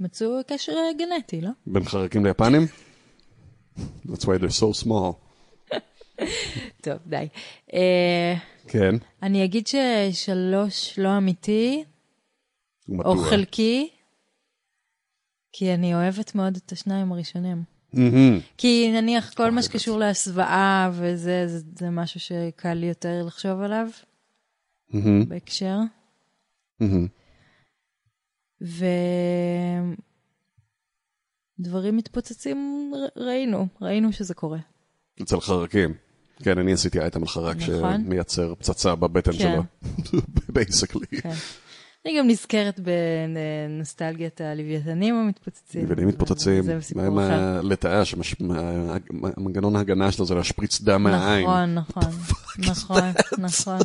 [0.00, 1.50] מצאו קשר אה, גנטי, לא?
[1.66, 2.62] בין חרקים ליפנים?
[4.06, 5.14] That's why they're so small.
[6.84, 7.28] טוב, די.
[7.74, 8.34] אה,
[8.68, 8.94] כן.
[9.22, 11.84] אני אגיד ששלוש לא אמיתי,
[13.04, 13.16] או?
[13.16, 13.88] חלקי,
[15.52, 17.62] כי אני אוהבת מאוד את השניים הראשונים.
[17.92, 18.38] מהמם.
[18.56, 19.64] כי נניח כל מה אוהבת.
[19.64, 23.86] שקשור להסוואה וזה, זה, זה משהו שקל לי יותר לחשוב עליו
[24.90, 25.28] מהמם.
[25.28, 25.78] בהקשר.
[26.80, 27.06] מהמם.
[28.60, 29.96] ודברים
[31.96, 34.58] מתפוצצים ראינו, ראינו שזה קורה.
[35.22, 35.94] אצל חרקים.
[36.42, 38.04] כן, אני עשיתי אייטם על חרק נכון.
[38.04, 39.38] שמייצר פצצה בבטן כן.
[39.38, 39.62] שלו.
[40.54, 41.06] בייסקלי.
[41.06, 41.32] כן.
[42.06, 45.84] אני גם נזכרת בנוסטלגיית הלוויתנים המתפוצצים.
[45.84, 46.62] מבינים מתפוצצים.
[46.62, 47.58] זה מה סיפור עם אחר.
[47.58, 48.02] הלטאה,
[49.36, 51.44] המנגנון ההגנה שלו זה להשפריץ דם מהעין.
[51.44, 52.12] נכון, נכון,
[52.70, 53.02] נכון,
[53.38, 53.78] נכון.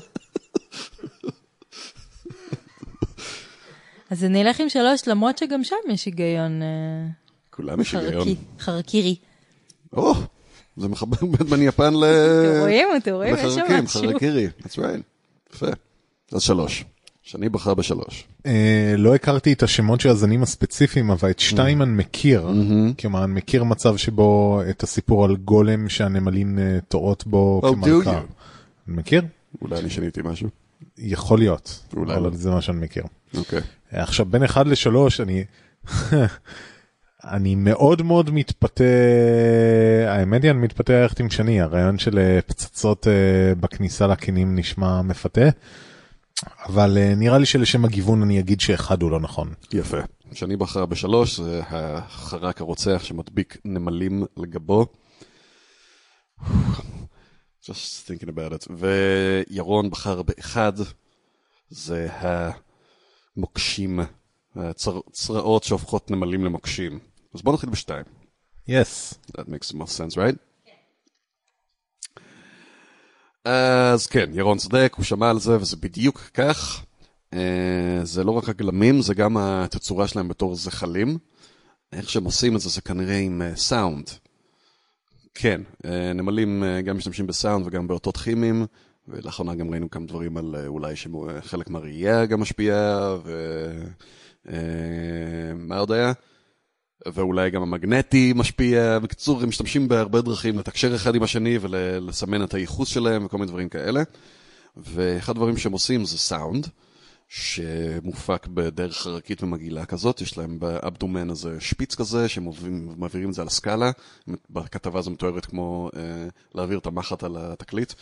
[4.10, 6.68] אז אני אלך עם שלוש, למרות שגם שם יש היגיון אה,
[7.50, 8.14] כולם יש היגיון.
[8.22, 9.16] חרקי, חרקירי.
[9.94, 10.14] או,
[10.78, 11.18] זה מחבר
[11.50, 12.04] בין יפן ל...
[12.04, 12.88] אתם רואים?
[12.98, 13.36] אתם רואים?
[13.36, 14.02] יש שם לחרקים, משהו.
[14.02, 14.48] חרקירי.
[14.62, 15.02] That's right.
[15.56, 15.68] יפה.
[16.32, 16.86] אז שלוש.
[17.24, 18.28] שאני בחר בשלוש.
[18.46, 22.48] אה, לא הכרתי את השמות של הזנים הספציפיים אבל את שתיים אני מכיר.
[23.00, 28.22] כלומר אני מכיר מצב שבו את הסיפור על גולם שהנמלים אה, טועות בו Oh, כמלכה.
[28.88, 29.22] מכיר?
[29.62, 30.50] אולי אני שיניתי משהו.
[30.98, 31.80] יכול להיות.
[31.96, 32.36] אולי אבל לא.
[32.38, 33.04] זה מה שאני מכיר.
[33.38, 33.62] אוקיי.
[34.04, 35.46] עכשיו בין אחד לשלוש אני
[37.24, 38.84] אני מאוד מאוד מתפתה
[40.08, 45.02] האמת היא אני מתפתה ללכת עם שני הרעיון של אה, פצצות אה, בכניסה לקינים נשמע
[45.02, 45.50] מפתה.
[46.66, 49.54] אבל אה, נראה לי שלשם הגיוון אני אגיד שאחד הוא לא נכון.
[49.74, 49.98] יפה.
[50.34, 54.86] שאני בחר בשלוש, זה החרק הרוצח שמדביק נמלים לגבו.
[57.64, 58.68] Just thinking about it.
[58.78, 60.74] וירון בחר באחד,
[61.70, 62.08] זה
[63.38, 64.00] המוקשים,
[64.56, 67.00] הצרעות שהופכות נמלים למוקשים.
[67.34, 68.06] אז בואו נתחיל בשתיים.
[68.68, 69.14] יס.
[69.28, 70.36] That makes the most sense, right?
[73.46, 76.86] אז כן, ירון צודק, הוא שמע על זה, וזה בדיוק כך.
[77.34, 81.18] אה, זה לא רק הגלמים, זה גם התצורה שלהם בתור זחלים.
[81.94, 84.10] איך שהם עושים את זה, זה כנראה עם אה, סאונד.
[85.34, 88.66] כן, אה, נמלים אה, גם משתמשים בסאונד וגם באותות כימיים,
[89.08, 93.00] ולאחרונה גם ראינו כמה דברים על אה, אולי שחלק מהראייה גם משפיע,
[94.46, 96.14] ומה עוד היה?
[97.14, 99.00] ואולי גם המגנטי משפיע.
[99.00, 103.48] בקיצור, הם משתמשים בהרבה דרכים לתקשר אחד עם השני ולסמן את הייחוס שלהם וכל מיני
[103.48, 104.04] דברים כאלה.
[104.78, 106.68] ואחד הדברים שהם עושים זה סאונד,
[107.28, 113.34] שמופק בדרך חרקית ומגעילה כזאת, יש להם באבדומן איזה שפיץ כזה, שהם מעבירים- מעבירים את
[113.34, 113.92] זה על הסקאלה.
[114.50, 116.02] בכתבה זה מתוארת כמו אה,
[116.56, 117.94] להעביר את המחט על התקליט.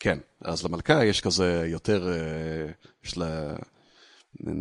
[0.00, 2.72] כן, אז למלכה יש כזה יותר, אה,
[3.04, 3.56] יש לה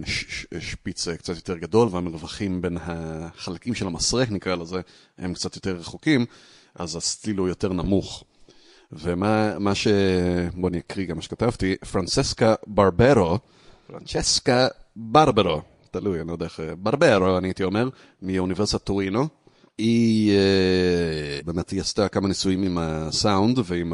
[0.05, 4.81] ש- ש- שפיץ אה, קצת יותר גדול, והמרווחים בין החלקים של המסרק, נקרא לזה,
[5.17, 6.25] הם קצת יותר רחוקים,
[6.75, 8.23] אז הסטיל הוא יותר נמוך.
[8.91, 9.87] ומה מה ש...
[10.55, 13.37] בוא אני אקריא גם מה שכתבתי, פרנססקה ברברו,
[13.87, 15.61] פרנצ'סקה ברברו,
[15.91, 17.89] תלוי, אני לא יודע איך, ברברו, אני הייתי אומר,
[18.21, 19.27] מאוניברסיטת טורינו.
[19.77, 23.93] היא אה, באמת, היא עשתה כמה ניסויים עם הסאונד ועם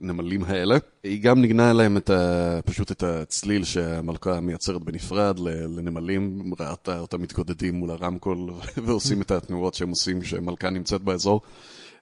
[0.00, 0.76] הנמלים האלה.
[1.04, 7.22] היא גם ניגנה להם את ה, פשוט את הצליל שהמלכה מייצרת בנפרד לנמלים, ראתה אותם
[7.22, 8.50] מתגודדים מול הרמקול
[8.84, 11.40] ועושים את התנועות שהם עושים כשמלכה נמצאת באזור.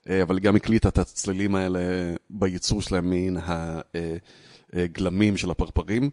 [0.09, 1.79] אה, אבל גם הקליטה את הצלילים האלה
[2.29, 3.35] בייצור שלהם מן
[4.73, 6.09] הגלמים של הפרפרים.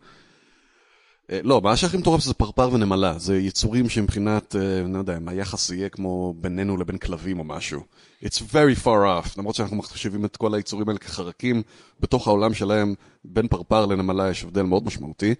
[1.31, 5.29] אה, לא, מה שהכי מטורף זה פרפר ונמלה, זה יצורים שמבחינת, אה, לא יודע, אם
[5.29, 7.81] היחס יהיה כמו בינינו לבין כלבים או משהו.
[8.25, 11.63] It's very far off, למרות שאנחנו מחשיבים את כל היצורים האלה כחרקים,
[12.01, 12.95] בתוך העולם שלהם,
[13.25, 15.35] בין פרפר לנמלה יש הבדל מאוד משמעותי.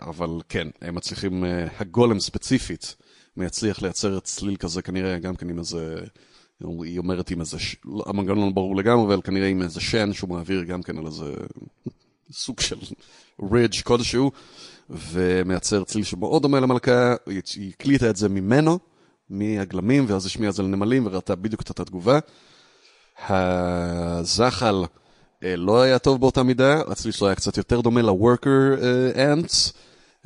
[0.00, 1.44] אבל כן, הם מצליחים,
[1.78, 2.96] הגולם ספציפית,
[3.36, 5.96] מצליח לייצר צליל כזה כנראה גם כן עם איזה,
[6.60, 7.56] היא אומרת עם איזה,
[8.06, 11.34] המנגנון לא ברור לגמרי, אבל כנראה עם איזה שן שהוא מעביר גם כן על איזה
[12.32, 12.76] סוג של
[13.52, 14.30] רידג' כלשהו,
[14.90, 18.78] ומייצר צליל שמאוד דומה למלכה, היא הקליטה את זה ממנו,
[19.30, 22.18] מהגלמים, ואז השמיעה את זה לנמלים, וראתה בדיוק את התגובה.
[23.28, 24.84] הזחל
[25.42, 29.72] אה, לא היה טוב באותה מידה, הצליל שלו היה קצת יותר דומה ל-worker אה, ants,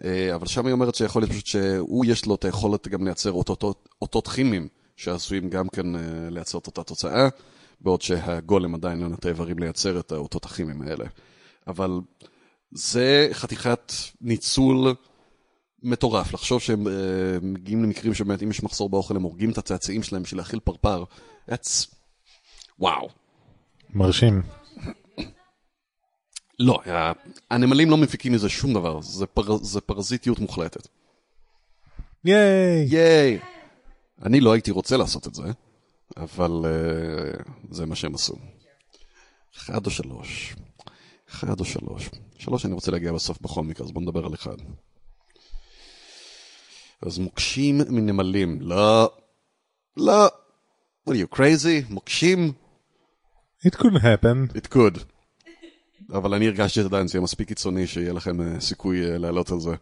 [0.04, 3.32] אה, אבל שם היא אומרת שיכול להיות פשוט שהוא יש לו את היכולת גם לייצר
[3.32, 3.64] אותות,
[4.02, 4.68] אותות כימיים
[5.00, 7.28] שעשויים גם כן אה, לייצר את אותה תוצאה,
[7.80, 11.04] בעוד שהגולם עדיין אין לו את האיברים לייצר את האותות הכימיים האלה.
[11.66, 11.90] אבל
[12.72, 14.94] זה חתיכת ניצול
[15.82, 16.92] מטורף, לחשוב שהם אה,
[17.42, 21.04] מגיעים למקרים שבאמת אם יש מחסור באוכל הם הורגים את הצאצאים שלהם בשביל להאכיל פרפר.
[21.50, 21.86] That's...
[22.78, 23.08] וואו.
[23.94, 24.42] מרשים.
[26.58, 26.80] לא,
[27.50, 29.56] הנמלים לא מפיקים מזה שום דבר, זה, פר...
[29.56, 30.88] זה פרזיטיות מוחלטת.
[32.24, 32.86] ייי!
[32.88, 33.38] ייי!
[34.22, 35.42] אני לא הייתי רוצה לעשות את זה,
[36.16, 38.34] אבל uh, זה מה שהם עשו.
[39.56, 40.56] אחד או שלוש.
[41.30, 42.10] אחד או שלוש.
[42.38, 44.56] שלוש אני רוצה להגיע בסוף בכל מקרה, אז בוא נדבר על אחד.
[47.02, 48.60] אז מוקשים מנמלים.
[48.60, 49.12] לא.
[49.96, 50.26] לא.
[51.08, 51.92] what are you crazy?
[51.92, 52.52] מוקשים?
[53.66, 54.56] It could happen.
[54.56, 55.04] It could.
[56.12, 59.60] אבל אני הרגשתי עדיין שזה יהיה מספיק קיצוני שיהיה לכם אה, סיכוי אה, לעלות על
[59.60, 59.74] זה.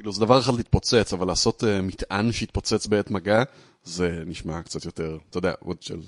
[0.00, 3.42] כאילו זה דבר אחד להתפוצץ, אבל לעשות אה, מטען שיתפוצץ בעת מגע,
[3.84, 6.00] זה נשמע קצת יותר, אתה יודע, עוד של...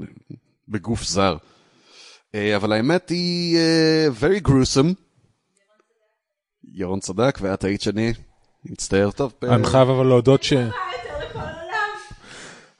[0.00, 0.04] אה,
[0.68, 1.36] בגוף זר.
[2.34, 4.94] אה, אבל האמת היא אה, very gruesome.
[6.72, 8.06] ירון צדק ואת היית שני.
[8.06, 9.32] אני מצטער טוב.
[9.42, 10.52] אני חייב אבל להודות ש...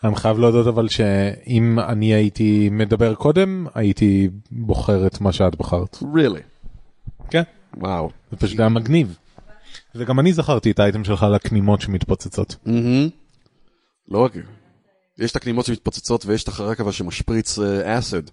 [0.04, 5.96] אני חייב להודות אבל שאם אני הייתי מדבר קודם, הייתי בוחר את מה שאת בחרת.
[5.96, 6.42] really.
[7.30, 7.42] כן.
[7.76, 8.10] וואו.
[8.30, 9.19] זה פשוט היה מגניב.
[9.94, 12.56] וגם אני זכרתי את האייטם שלך לכנימות שמתפוצצות.
[12.66, 13.08] מהמם.
[14.08, 14.32] לא רק,
[15.18, 18.30] יש את הכנימות שמתפוצצות ויש את החרק אבל שמשפריץ אסיד.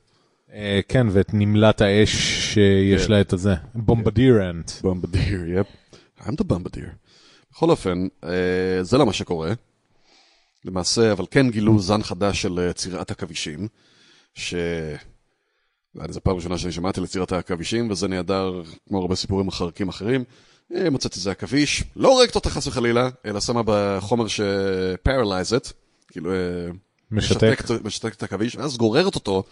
[0.53, 2.11] אה, כן, ואת נמלת האש
[2.53, 3.11] שיש כן.
[3.11, 3.53] לה את הזה.
[3.75, 4.71] בומבדירנט.
[4.83, 5.67] במבדיר, יפ.
[6.19, 6.89] I'm the במבדיר.
[7.51, 9.53] בכל אופן, אה, זה לא מה שקורה.
[10.65, 13.67] למעשה, אבל כן גילו זן חדש של אה, צירת עכבישים,
[14.33, 14.55] ש...
[16.09, 20.23] זו פעם ראשונה שאני שמעתי לצירת העכבישים, וזה נהדר, כמו הרבה סיפורים מחרקים אחרים.
[20.75, 25.73] אה, מוצאת איזה עכביש, לא הורגת אותה חס וחלילה, אלא שמה בחומר it,
[26.11, 26.31] כאילו...
[26.31, 26.37] אה,
[27.11, 27.63] משתק.
[27.83, 29.43] משתק, את העכביש, ואז גוררת אותו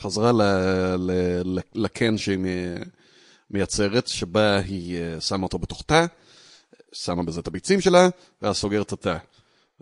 [0.00, 0.42] חזרה ל,
[0.96, 1.10] ל,
[1.44, 2.38] ל, לקן שהיא
[3.50, 6.06] מייצרת, שבה היא אה, שמה אותו בתוך תא,
[6.92, 8.08] שמה בזה את הביצים שלה,
[8.42, 9.16] ואז סוגרת את התא.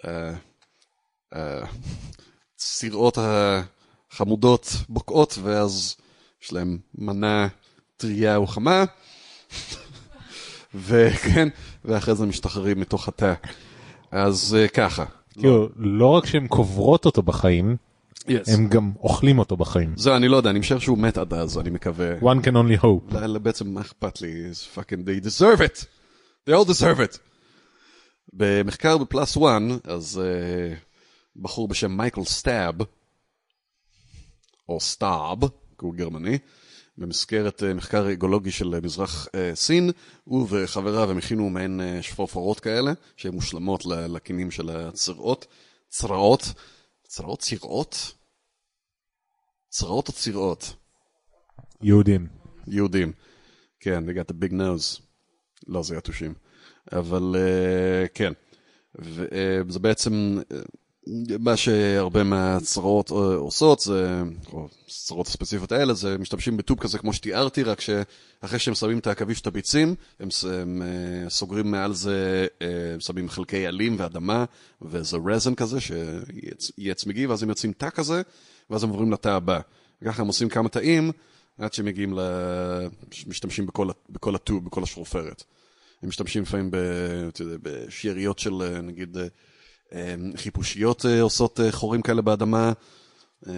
[0.04, 0.32] אה,
[1.34, 1.66] אה,
[2.58, 5.96] סיראות החמודות בוקעות, ואז
[6.42, 7.48] יש להם מנה
[7.96, 8.84] טריה וחמה,
[10.74, 11.48] וכן,
[11.84, 13.34] ואחרי זה משתחררים מתוך התא.
[14.10, 15.04] אז אה, ככה.
[15.32, 17.76] כאילו, לא רק שהן קוברות אותו בחיים,
[18.20, 18.52] Yes.
[18.54, 19.92] הם גם אוכלים אותו בחיים.
[19.96, 22.18] זהו, אני לא יודע, אני משער שהוא מת עד אז, אני מקווה.
[22.20, 23.14] One can only hope.
[23.18, 24.50] לא, בעצם מה אכפת לי?
[24.50, 25.84] It's fucking they deserve it.
[26.48, 27.18] They all deserve it.
[28.32, 29.42] במחקר ב PLOS 1,
[29.84, 30.76] אז uh,
[31.36, 32.74] בחור בשם מייקל סטאב,
[34.68, 35.46] או סטאב, כי
[35.78, 36.38] הוא גרמני,
[37.00, 39.90] במסגרת uh, מחקר אקולוגי של uh, מזרח uh, סין,
[40.24, 45.46] הוא וחבריו הם הכינו מעין שפופרות כאלה, שהן מושלמות לקינים של הצרעות,
[45.88, 46.52] צרעות,
[47.06, 48.12] צרעות צירעות?
[49.68, 50.72] צרעות או צירעות?
[51.82, 52.26] יהודים.
[52.66, 53.12] יהודים.
[53.80, 55.02] כן, they got the big nose.
[55.66, 56.34] לא, זה יתושים.
[56.92, 58.32] אבל uh, כן.
[58.94, 60.38] וזה בעצם
[61.38, 67.12] מה שהרבה מהצרות אה, עושות, זה, או הצרות הספציפיות האלה, זה משתמשים בטוב כזה כמו
[67.12, 72.46] שתיארתי, רק שאחרי שהם שמים את העכביש את הביצים, הם, הם אה, סוגרים מעל זה,
[72.62, 72.66] אה,
[72.98, 74.44] שמים חלקי עלים ואדמה,
[74.82, 78.22] וזה רזן כזה, שיהיה צמיגי, ואז הם יוצאים תא כזה,
[78.70, 79.60] ואז הם עוברים לתא הבא.
[80.02, 81.12] וככה הם עושים כמה תאים,
[81.58, 82.20] עד שהם מגיעים ל...
[83.26, 85.44] משתמשים בכל, בכל הטוב, בכל השפופרת.
[86.02, 86.70] הם משתמשים לפעמים
[87.62, 89.16] בשאריות של נגיד
[90.36, 92.72] חיפושיות אה, עושות אה, חורים כאלה באדמה,
[93.46, 93.52] אה,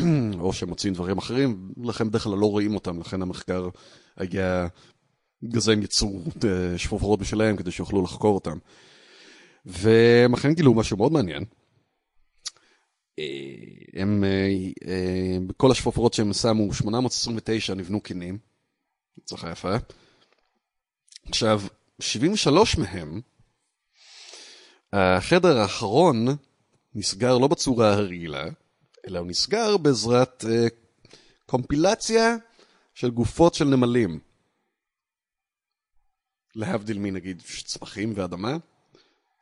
[0.40, 3.68] או שהם מוצאים דברים אחרים, לכן בדרך כלל לא רואים אותם, לכן המחקר
[4.16, 4.66] היה,
[5.72, 8.58] הם יצרו אה, שפופרות בשלהם כדי שיוכלו לחקור אותם.
[9.66, 11.44] והם אכן גילו משהו מאוד מעניין.
[13.94, 14.24] הם,
[15.46, 18.38] בכל השפופרות שהם שמו, 829 נבנו קינים,
[19.18, 19.76] הצלחה יפה.
[21.28, 21.62] עכשיו,
[22.00, 23.20] 73 מהם,
[24.92, 26.26] החדר האחרון
[26.94, 28.44] נסגר לא בצורה הרגילה,
[29.06, 30.66] אלא הוא נסגר בעזרת אה,
[31.46, 32.36] קומפילציה
[32.94, 34.20] של גופות של נמלים.
[36.54, 38.56] להבדיל מנגיד צמחים ואדמה,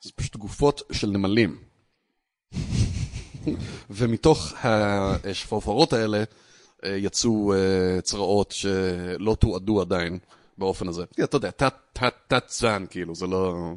[0.01, 1.63] זה פשוט גופות של נמלים.
[3.91, 6.25] ומתוך השפופרות האלה
[6.85, 10.19] אה, יצאו אה, צרעות שלא תועדו עדיין
[10.59, 11.05] באופן הזה.
[11.25, 13.75] אתה יודע, תת תת תת זן, כאילו, זה לא...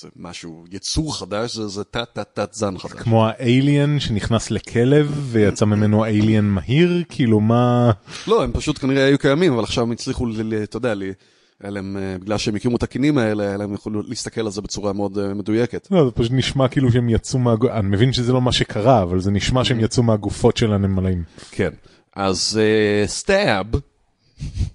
[0.00, 2.92] זה משהו, יצור חדש, זה, זה תת תת תת זן חדש.
[2.92, 7.90] כמו האליאן שנכנס לכלב ויצא ממנו אליאן מהיר, כאילו מה...
[8.26, 10.26] לא, הם פשוט כנראה היו קיימים, אבל עכשיו הם הצליחו,
[10.64, 11.12] אתה יודע, לי,
[11.60, 14.62] היה להם, אה, בגלל שהם הקימו את הקינים האלה, היה להם יכולו להסתכל על זה
[14.62, 15.88] בצורה מאוד אה, מדויקת.
[15.90, 19.20] לא, זה פשוט נשמע כאילו שהם יצאו מהגופות, אני מבין שזה לא מה שקרה, אבל
[19.20, 21.22] זה נשמע שהם יצאו מהגופות של הנמלים.
[21.50, 21.70] כן.
[22.16, 23.66] אז אה, סטאב,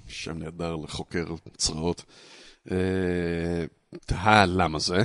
[0.08, 1.26] שם נהדר לחוקר
[1.58, 2.04] צרעות,
[4.06, 5.04] תהה למה זה,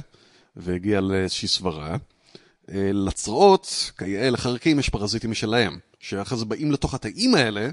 [0.56, 1.96] והגיע לאיזושהי סברה.
[2.68, 7.68] אה, לצרעות, כיאה לחרקים, יש פרזיטים משלהם, שאחרי זה באים לתוך התאים האלה,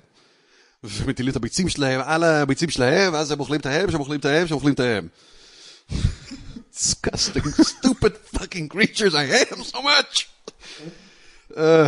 [0.84, 4.26] ומטילים את הביצים שלהם על הביצים שלהם, ואז הם אוכלים את ההם, שהם אוכלים את
[4.26, 5.08] ההם, שהם אוכלים את ההם.
[6.80, 7.44] disgusting,
[7.74, 10.26] stupid fucking creatures, I hate them so much.
[11.58, 11.88] אה,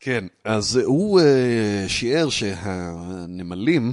[0.00, 1.24] כן, אז הוא uh,
[1.88, 3.92] שיער שהנמלים,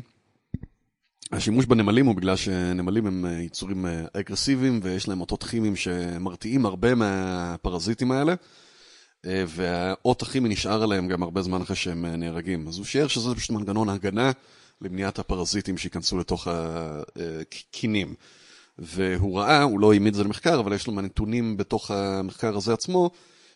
[1.32, 6.66] השימוש בנמלים הוא בגלל שנמלים הם אה, יצורים אה, אגרסיביים ויש להם אותות כימיים שמרתיעים
[6.66, 8.34] הרבה מהפרזיטים האלה,
[9.26, 12.68] אה, והאות הכימי נשאר עליהם גם הרבה זמן אחרי שהם נהרגים.
[12.68, 14.32] אז הוא שיער שזה פשוט מנגנון הגנה
[14.82, 18.14] למניעת הפרזיטים שייכנסו לתוך הקינים.
[18.80, 22.74] והוא ראה, הוא לא העמיד את זה למחקר, אבל יש לו מהנתונים בתוך המחקר הזה
[22.74, 23.10] עצמו,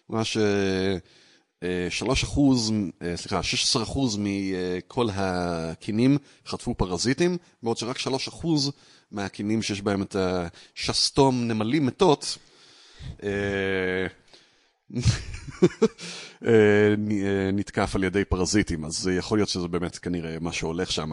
[0.09, 0.37] מה ש...
[1.89, 8.71] 3 אחוז, אה, סליחה, 16 אחוז מכל הקינים חטפו פרזיטים, בעוד שרק 3 אחוז
[9.11, 12.37] מהקינים שיש בהם את השסתום נמלים מתות,
[13.23, 13.29] אה,
[16.45, 16.95] אה,
[17.53, 21.11] נתקף על ידי פרזיטים, אז יכול להיות שזה באמת כנראה מה שהולך שם.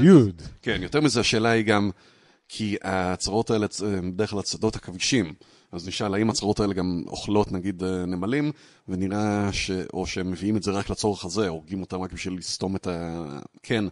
[0.00, 0.42] דיוד.
[0.62, 1.90] כן, יותר מזה, השאלה היא גם,
[2.48, 5.34] כי הצרות האלה הם בדרך כלל הצדות עכבישים.
[5.74, 8.52] אז נשאל, האם הצרות האלה גם אוכלות נגיד אה, נמלים,
[8.88, 9.70] ונראה ש...
[9.92, 13.24] או שהם מביאים את זה רק לצורך הזה, הורגים אותם רק בשביל לסתום את ה...
[13.62, 13.84] כן,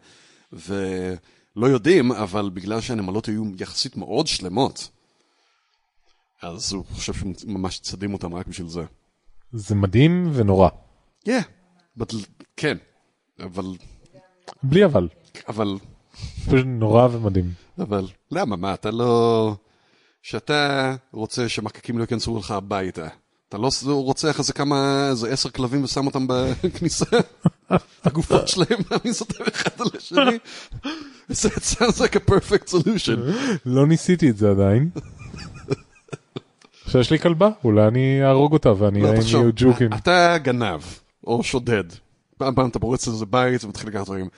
[0.52, 4.90] ולא יודעים, אבל בגלל שהנמלות היו יחסית מאוד שלמות,
[6.42, 8.84] אז הוא חושב שממש צדים אותם רק בשביל זה.
[9.52, 10.68] זה מדהים ונורא.
[11.24, 11.40] כן,
[12.00, 12.04] yeah,
[12.56, 12.76] כן,
[13.40, 13.64] אבל,
[14.62, 15.08] בלי אבל.
[15.48, 15.78] אבל
[16.46, 17.52] פשוט נורא ומדהים.
[17.78, 19.54] אבל למה, מה, אתה לא...
[20.22, 23.08] שאתה רוצה שמקקים לא ייכנסו לך הביתה,
[23.48, 27.04] אתה לא רוצה אחרי זה כמה, איזה עשר כלבים ושם אותם בכניסה?
[27.74, 30.38] את הגופות שלהם, מעמיס אותם אחד על השני?
[31.28, 33.18] זה sounds like a perfect solution.
[33.66, 34.90] לא ניסיתי את זה עדיין.
[36.84, 39.92] עכשיו יש לי כלבה, אולי אני אהרוג אותה ואני לא, תחשוב, יהיו ג'וקים.
[39.92, 40.80] אתה גנב,
[41.26, 41.84] או שודד.
[42.38, 44.28] פעם פעם אתה פורץ לאיזה בית ומתחיל לקחת דברים.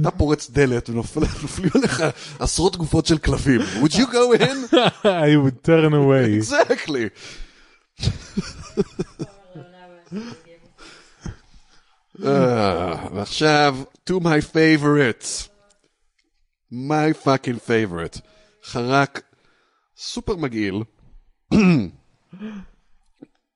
[0.00, 1.30] אתה פורץ דלת ונופלים
[1.74, 2.02] עליך
[2.38, 3.60] עשרות גופות של כלבים.
[3.60, 4.74] would you go in?
[5.04, 6.38] I would turn away.
[6.42, 7.08] exactly.
[12.24, 13.76] אה, ועכשיו,
[14.10, 15.48] to my favorite.
[16.72, 18.20] my fucking favorite.
[18.64, 19.22] חרק
[19.96, 20.82] סופר מגעיל.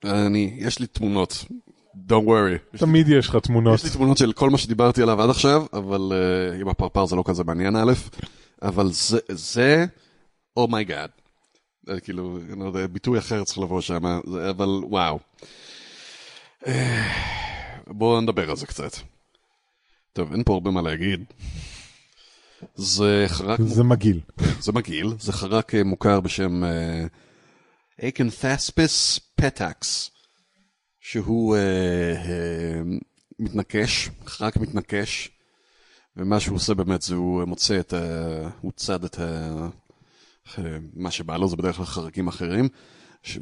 [0.04, 1.44] אני, יש לי תמונות.
[2.08, 2.78] Don't worry.
[2.78, 3.74] תמיד יש לך תמונות.
[3.74, 7.16] יש לי תמונות של כל מה שדיברתי עליו עד עכשיו, אבל uh, עם הפרפר זה
[7.16, 7.92] לא כזה מעניין א',
[8.62, 9.86] אבל זה, זה,
[10.56, 11.10] oh my god.
[11.88, 14.04] Oh כאילו, אני לא יודע, ביטוי אחר צריך לבוא שם,
[14.50, 15.18] אבל וואו.
[16.66, 17.12] אה,
[17.86, 18.96] בואו נדבר על זה קצת.
[20.12, 21.24] טוב, אין פה הרבה מה להגיד.
[22.74, 24.20] זה חרק, זה מגעיל.
[24.60, 26.62] זה מגעיל, זה חרק אה, מוכר בשם
[28.00, 30.15] אקנתספיס פטקס.
[31.08, 32.80] שהוא אה, אה,
[33.38, 35.30] מתנקש, חרק מתנקש,
[36.16, 38.48] ומה שהוא עושה באמת זה הוא מוצא את ה...
[38.60, 39.68] הוא צד את ה...
[40.94, 42.68] מה שבא לו, זה בדרך כלל חרקים אחרים,
[43.22, 43.38] ש...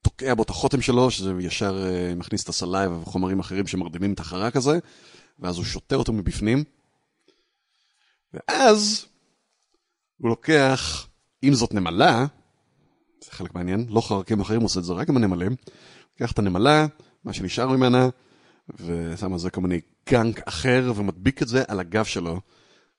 [0.00, 4.12] ותוקע בו את החותם שלו, שזה ישר אה, מכניס את ה saliva וחומרים אחרים שמרדימים
[4.12, 4.78] את החרק הזה,
[5.38, 6.64] ואז הוא שותה אותו מבפנים,
[8.32, 9.06] ואז
[10.18, 11.06] הוא לוקח,
[11.42, 12.26] אם זאת נמלה,
[13.24, 15.56] זה חלק מעניין, לא חרקים אחרים עושה את זה רק עם הנמלים,
[16.20, 16.86] לוקח את הנמלה,
[17.24, 18.08] מה שנשאר ממנה,
[18.80, 22.40] ושם על זה כל מיני gunk אחר, ומדביק את זה על הגב שלו.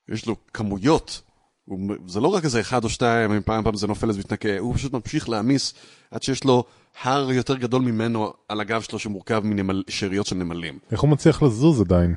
[0.10, 1.22] יש לו כמויות,
[1.66, 4.76] הוא, זה לא רק איזה אחד או שתיים, פעם פעם זה נופל אז מתנקה, הוא
[4.76, 5.74] פשוט ממשיך להעמיס
[6.12, 6.64] עד שיש לו
[7.02, 10.80] הר יותר גדול ממנו על הגב שלו שמורכב משאריות של נמלים.
[10.92, 12.16] איך הוא מצליח לזוז עדיין?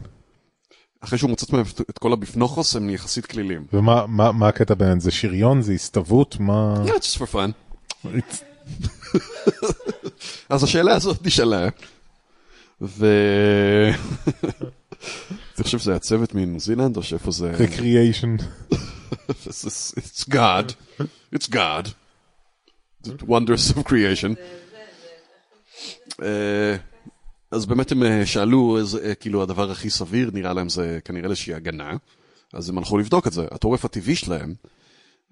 [1.00, 3.66] אחרי שהוא מוצץ מהם את כל הביפנוכוס הם יחסית כלילים.
[3.72, 5.00] ומה מה, מה הקטע ביניהם?
[5.00, 5.62] זה שריון?
[5.62, 6.40] זה הסתוות?
[6.40, 6.84] מה...
[6.86, 7.52] Yeah, just for fun.
[10.48, 11.68] אז השאלה הזאת נשאלה,
[12.80, 13.06] ו...
[15.58, 17.52] אני חושב שזה הצוות מניו זילנד, או שאיפה זה...
[17.58, 18.42] Recreation.
[19.98, 20.74] It's God.
[21.34, 21.88] It's God.
[23.04, 24.34] The wonders of creation.
[26.22, 26.76] אה,
[27.50, 31.30] אז באמת הם אה, שאלו, איזה, אה, כאילו הדבר הכי סביר נראה להם זה כנראה
[31.30, 31.96] איזושהי הגנה,
[32.52, 33.46] אז הם הלכו לבדוק את זה.
[33.50, 34.54] הטורף הטבעי שלהם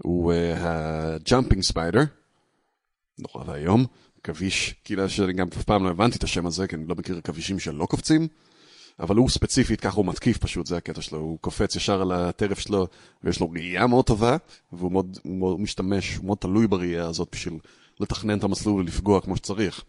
[0.02, 2.02] הוא ה jumping spider,
[3.18, 3.86] נורא ואיום,
[4.24, 7.18] עכביש, כאילו שאני גם אף פעם לא הבנתי את השם הזה, כי אני לא מכיר
[7.18, 8.28] עכבישים שלא קופצים,
[9.00, 12.58] אבל הוא ספציפית, ככה הוא מתקיף פשוט, זה הקטע שלו, הוא קופץ ישר על הטרף
[12.58, 12.86] שלו,
[13.24, 14.36] ויש לו ראייה מאוד טובה,
[14.72, 17.58] והוא מאוד, מאוד משתמש, הוא מאוד תלוי בראייה הזאת בשביל
[18.00, 19.84] לתכנן את המסלול ולפגוע כמו שצריך.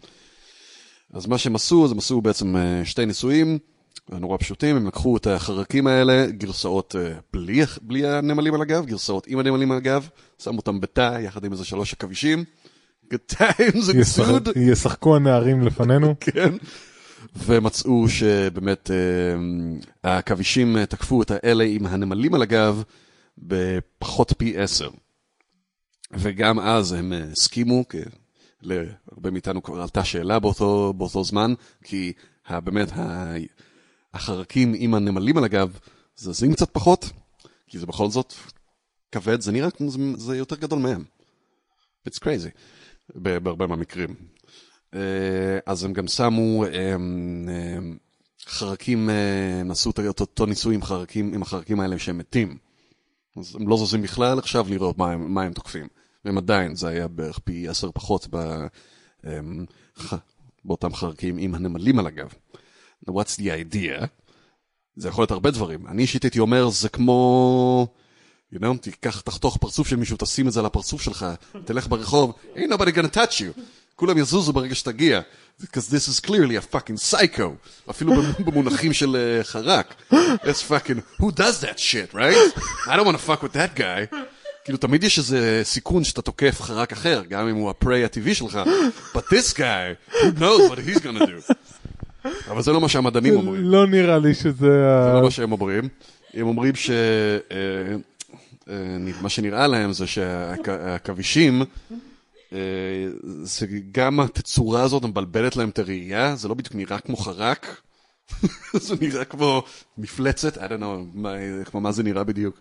[1.14, 3.58] אז מה שהם עשו, אז הם עשו בעצם אה, שתי ניסויים,
[4.10, 9.28] נורא פשוטים, הם לקחו את החרקים האלה, גרסאות אה, בלי, בלי הנמלים על הגב, גרסאות
[9.28, 10.10] עם הנמלים על הגב,
[10.40, 12.44] שמו אותם בתא יחד עם איזה שלוש עכבישים.
[13.14, 14.60] Good times ensued.
[14.60, 16.16] ישחקו הנערים לפנינו.
[16.20, 16.54] כן.
[17.36, 19.36] ומצאו שבאמת אה,
[20.04, 22.84] העכבישים אה, תקפו את האלה עם הנמלים על הגב
[23.38, 24.90] בפחות פי עשר.
[26.12, 27.98] וגם אז הם אה, הסכימו, כי
[28.62, 31.54] להרבה מאיתנו כבר עלתה שאלה באותו, באותו זמן,
[31.84, 32.14] כי
[32.50, 32.92] באמת
[34.14, 35.80] החרקים עם הנמלים על הגב
[36.16, 37.12] זזים קצת פחות,
[37.68, 38.34] כי זה בכל זאת
[39.12, 41.04] כבד, זה נראה כמו זה יותר גדול מהם.
[42.10, 42.52] It's crazy,
[43.16, 44.16] בהרבה מהמקרים.
[45.66, 47.98] אז הם גם שמו הם, הם,
[48.46, 49.10] חרקים,
[49.60, 52.58] הם עשו את אותו ניסוי עם, חרקים, עם החרקים האלה שהם מתים.
[53.38, 55.88] אז הם לא זזים בכלל, עכשיו לראות מה הם, מה הם תוקפים.
[56.26, 58.66] והם עדיין, זה היה בערך פי עשר פחות ב,
[59.24, 59.66] הם,
[60.00, 60.14] ח,
[60.66, 62.34] באותם חרקים עם הנמלים על הגב.
[63.10, 64.06] What's the idea?
[64.96, 65.88] זה יכול להיות הרבה דברים.
[65.88, 67.88] אני אישית הייתי אומר, זה כמו...
[68.56, 71.26] you know, תיקח, תחתוך פרצוף של מישהו, תשים את זה על הפרצוף שלך,
[71.66, 73.62] תלך ברחוב, ain't nobody gonna touch you.
[73.96, 75.22] כולם יזוזו ברגע שתגיע.
[75.62, 77.50] Because this is clearly a fucking psycho.
[77.90, 79.96] אפילו במונחים של חרק.
[80.12, 82.36] It's fucking, who does that shit, right?
[82.88, 84.16] I don't want to fuck with that guy.
[84.66, 88.60] כאילו תמיד יש איזה סיכון שאתה תוקף חרק אחר, גם אם הוא הפריי הטבעי שלך.
[89.14, 91.54] But this guy, who knows what he's gonna do.
[92.52, 93.64] אבל זה לא מה שהמדענים אומרים.
[93.64, 94.68] לא נראה לי שזה...
[95.06, 95.90] זה לא מה שהם אומרים.
[96.34, 96.92] הם אומרים ש...
[99.22, 101.62] מה שנראה להם זה שהעכבישים,
[103.44, 107.82] זה גם התצורה הזאת מבלבלת להם את הראייה, זה לא בדיוק נראה כמו חרק,
[108.74, 109.64] זה נראה כמו
[109.98, 111.20] מפלצת, I don't know,
[111.66, 112.60] כמו מה זה נראה בדיוק.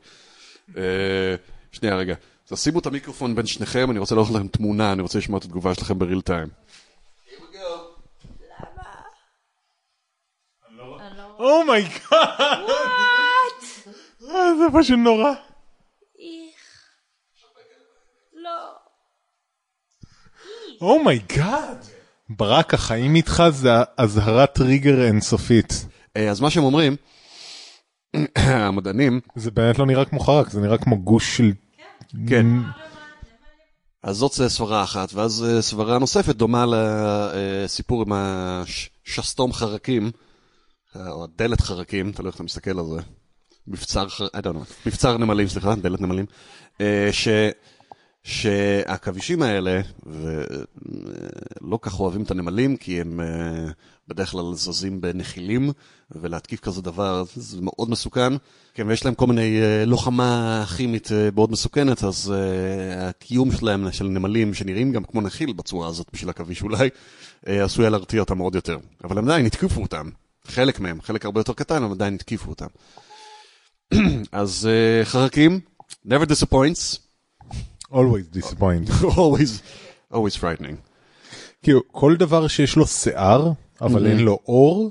[1.72, 2.14] שנייה רגע,
[2.50, 5.44] אז שימו את המיקרופון בין שניכם, אני רוצה לראות לכם תמונה, אני רוצה לשמוע את
[5.44, 6.48] התגובה שלכם בריל טיים.
[11.39, 12.01] Oh my god!
[14.59, 15.32] זה פשוט נורא.
[18.32, 18.76] לא.
[20.85, 21.76] Oh my god!
[22.30, 25.87] ברק, החיים איתך זה אזהרת טריגר אינסופית.
[26.14, 26.97] אז מה שהם אומרים,
[28.37, 31.53] המדענים, זה באמת לא נראה כמו חרק, זה נראה כמו גוש של...
[32.28, 32.47] כן.
[34.03, 40.11] אז זאת סברה אחת, ואז סברה נוספת דומה לסיפור עם השסתום חרקים,
[40.97, 43.01] או דלת חרקים, תלוי איך אתה מסתכל על זה.
[43.66, 46.26] מבצר, I don't know, מבצר נמלים, סליחה, דלת נמלים.
[47.12, 47.28] ש...
[48.25, 53.20] שהעכבישים האלה, ולא כך אוהבים את הנמלים, כי הם
[54.09, 55.72] בדרך כלל זזים בנחילים,
[56.11, 58.33] ולהתקיף כזה דבר זה מאוד מסוכן.
[58.75, 62.35] כן, ויש להם כל מיני לוחמה כימית מאוד מסוכנת, אז
[62.97, 66.89] הקיום שלהם, של נמלים שנראים גם כמו נחיל בצורה הזאת בשביל עכביש אולי,
[67.47, 68.79] עשוי להרתיע אותם עוד יותר.
[69.05, 70.11] אבל הם עדיין התקיפו אותם.
[70.47, 72.66] חלק מהם, חלק הרבה יותר קטן, אבל עדיין התקיפו אותם.
[74.33, 74.68] אז
[75.05, 75.61] חרקים,
[76.09, 77.03] never disappoints.
[77.95, 78.88] Always disappoint.
[79.18, 79.62] always,
[80.12, 80.76] always frightening.
[81.62, 84.90] כאילו, כל דבר שיש לו שיער, אבל אין לו אור,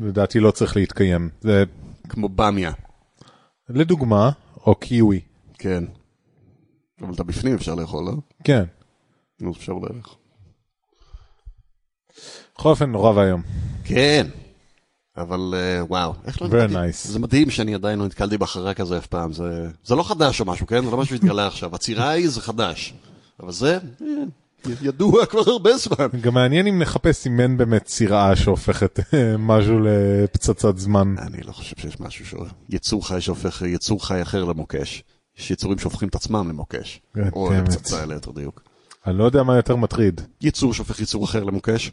[0.00, 1.28] לדעתי לא צריך להתקיים.
[1.40, 1.64] זה
[2.08, 2.72] כמו במיה.
[3.68, 4.30] לדוגמה,
[4.66, 5.20] או קיווי.
[5.58, 5.84] כן.
[7.00, 8.12] אבל את הבפנים אפשר לאכול, לא?
[8.44, 8.64] כן.
[9.40, 10.16] אז אפשר בערך.
[12.54, 13.42] בכל אופן, נורא ואיום.
[13.84, 14.26] כן.
[15.16, 16.74] אבל אה, וואו, איך לא נתקלתי?
[16.74, 17.08] nice.
[17.08, 19.32] זה מדהים שאני עדיין לא נתקלתי בחרק הזה אף פעם.
[19.32, 20.84] זה, זה לא חדש או משהו, כן?
[20.84, 21.74] זה לא משהו שהתגלה עכשיו.
[21.74, 22.94] הצירה היא זה חדש.
[23.40, 24.06] אבל זה אה,
[24.82, 26.06] ידוע כבר הרבה זמן.
[26.20, 31.14] גם מעניין אם נחפש אם אין באמת צירעה שהופכת אה, משהו לפצצת זמן.
[31.18, 35.02] אני לא חושב שיש משהו שהוא יצור חי שהופך יצור חי אחר למוקש.
[35.38, 37.00] יש יצורים שהופכים את עצמם למוקש.
[37.16, 37.54] God או it.
[37.54, 38.62] לפצצה ליתר דיוק.
[39.06, 40.20] אני לא יודע מה יותר מטריד.
[40.40, 41.92] יצור שהופך יצור אחר למוקש.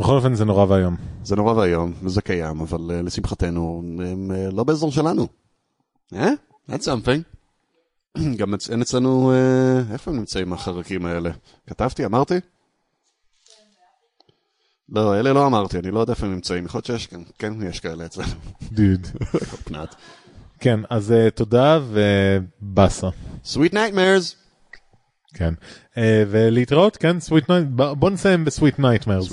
[0.00, 0.96] בכל אופן זה נורא ואיום.
[1.24, 5.26] זה נורא ואיום, וזה קיים, אבל uh, לשמחתנו, הם uh, לא באזור שלנו.
[6.14, 6.30] אה?
[6.70, 7.22] That's something.
[8.36, 11.30] גם אצ- אין אצלנו, uh, איפה הם נמצאים החרקים האלה?
[11.66, 12.04] כתבתי?
[12.04, 12.34] אמרתי?
[14.88, 17.52] לא, אלה לא אמרתי, אני לא יודע איפה הם נמצאים, יכול להיות שיש כאן, כן,
[17.62, 18.28] יש כאלה אצלנו.
[18.72, 19.06] דוד.
[20.60, 23.08] כן, אז אה, תודה ובאסה.
[23.44, 24.39] Sweet nightmares!
[25.34, 25.54] כן.
[25.98, 29.28] אה, ולהתראות, כן, sweet night, בוא נסיים ב sweet nightmares.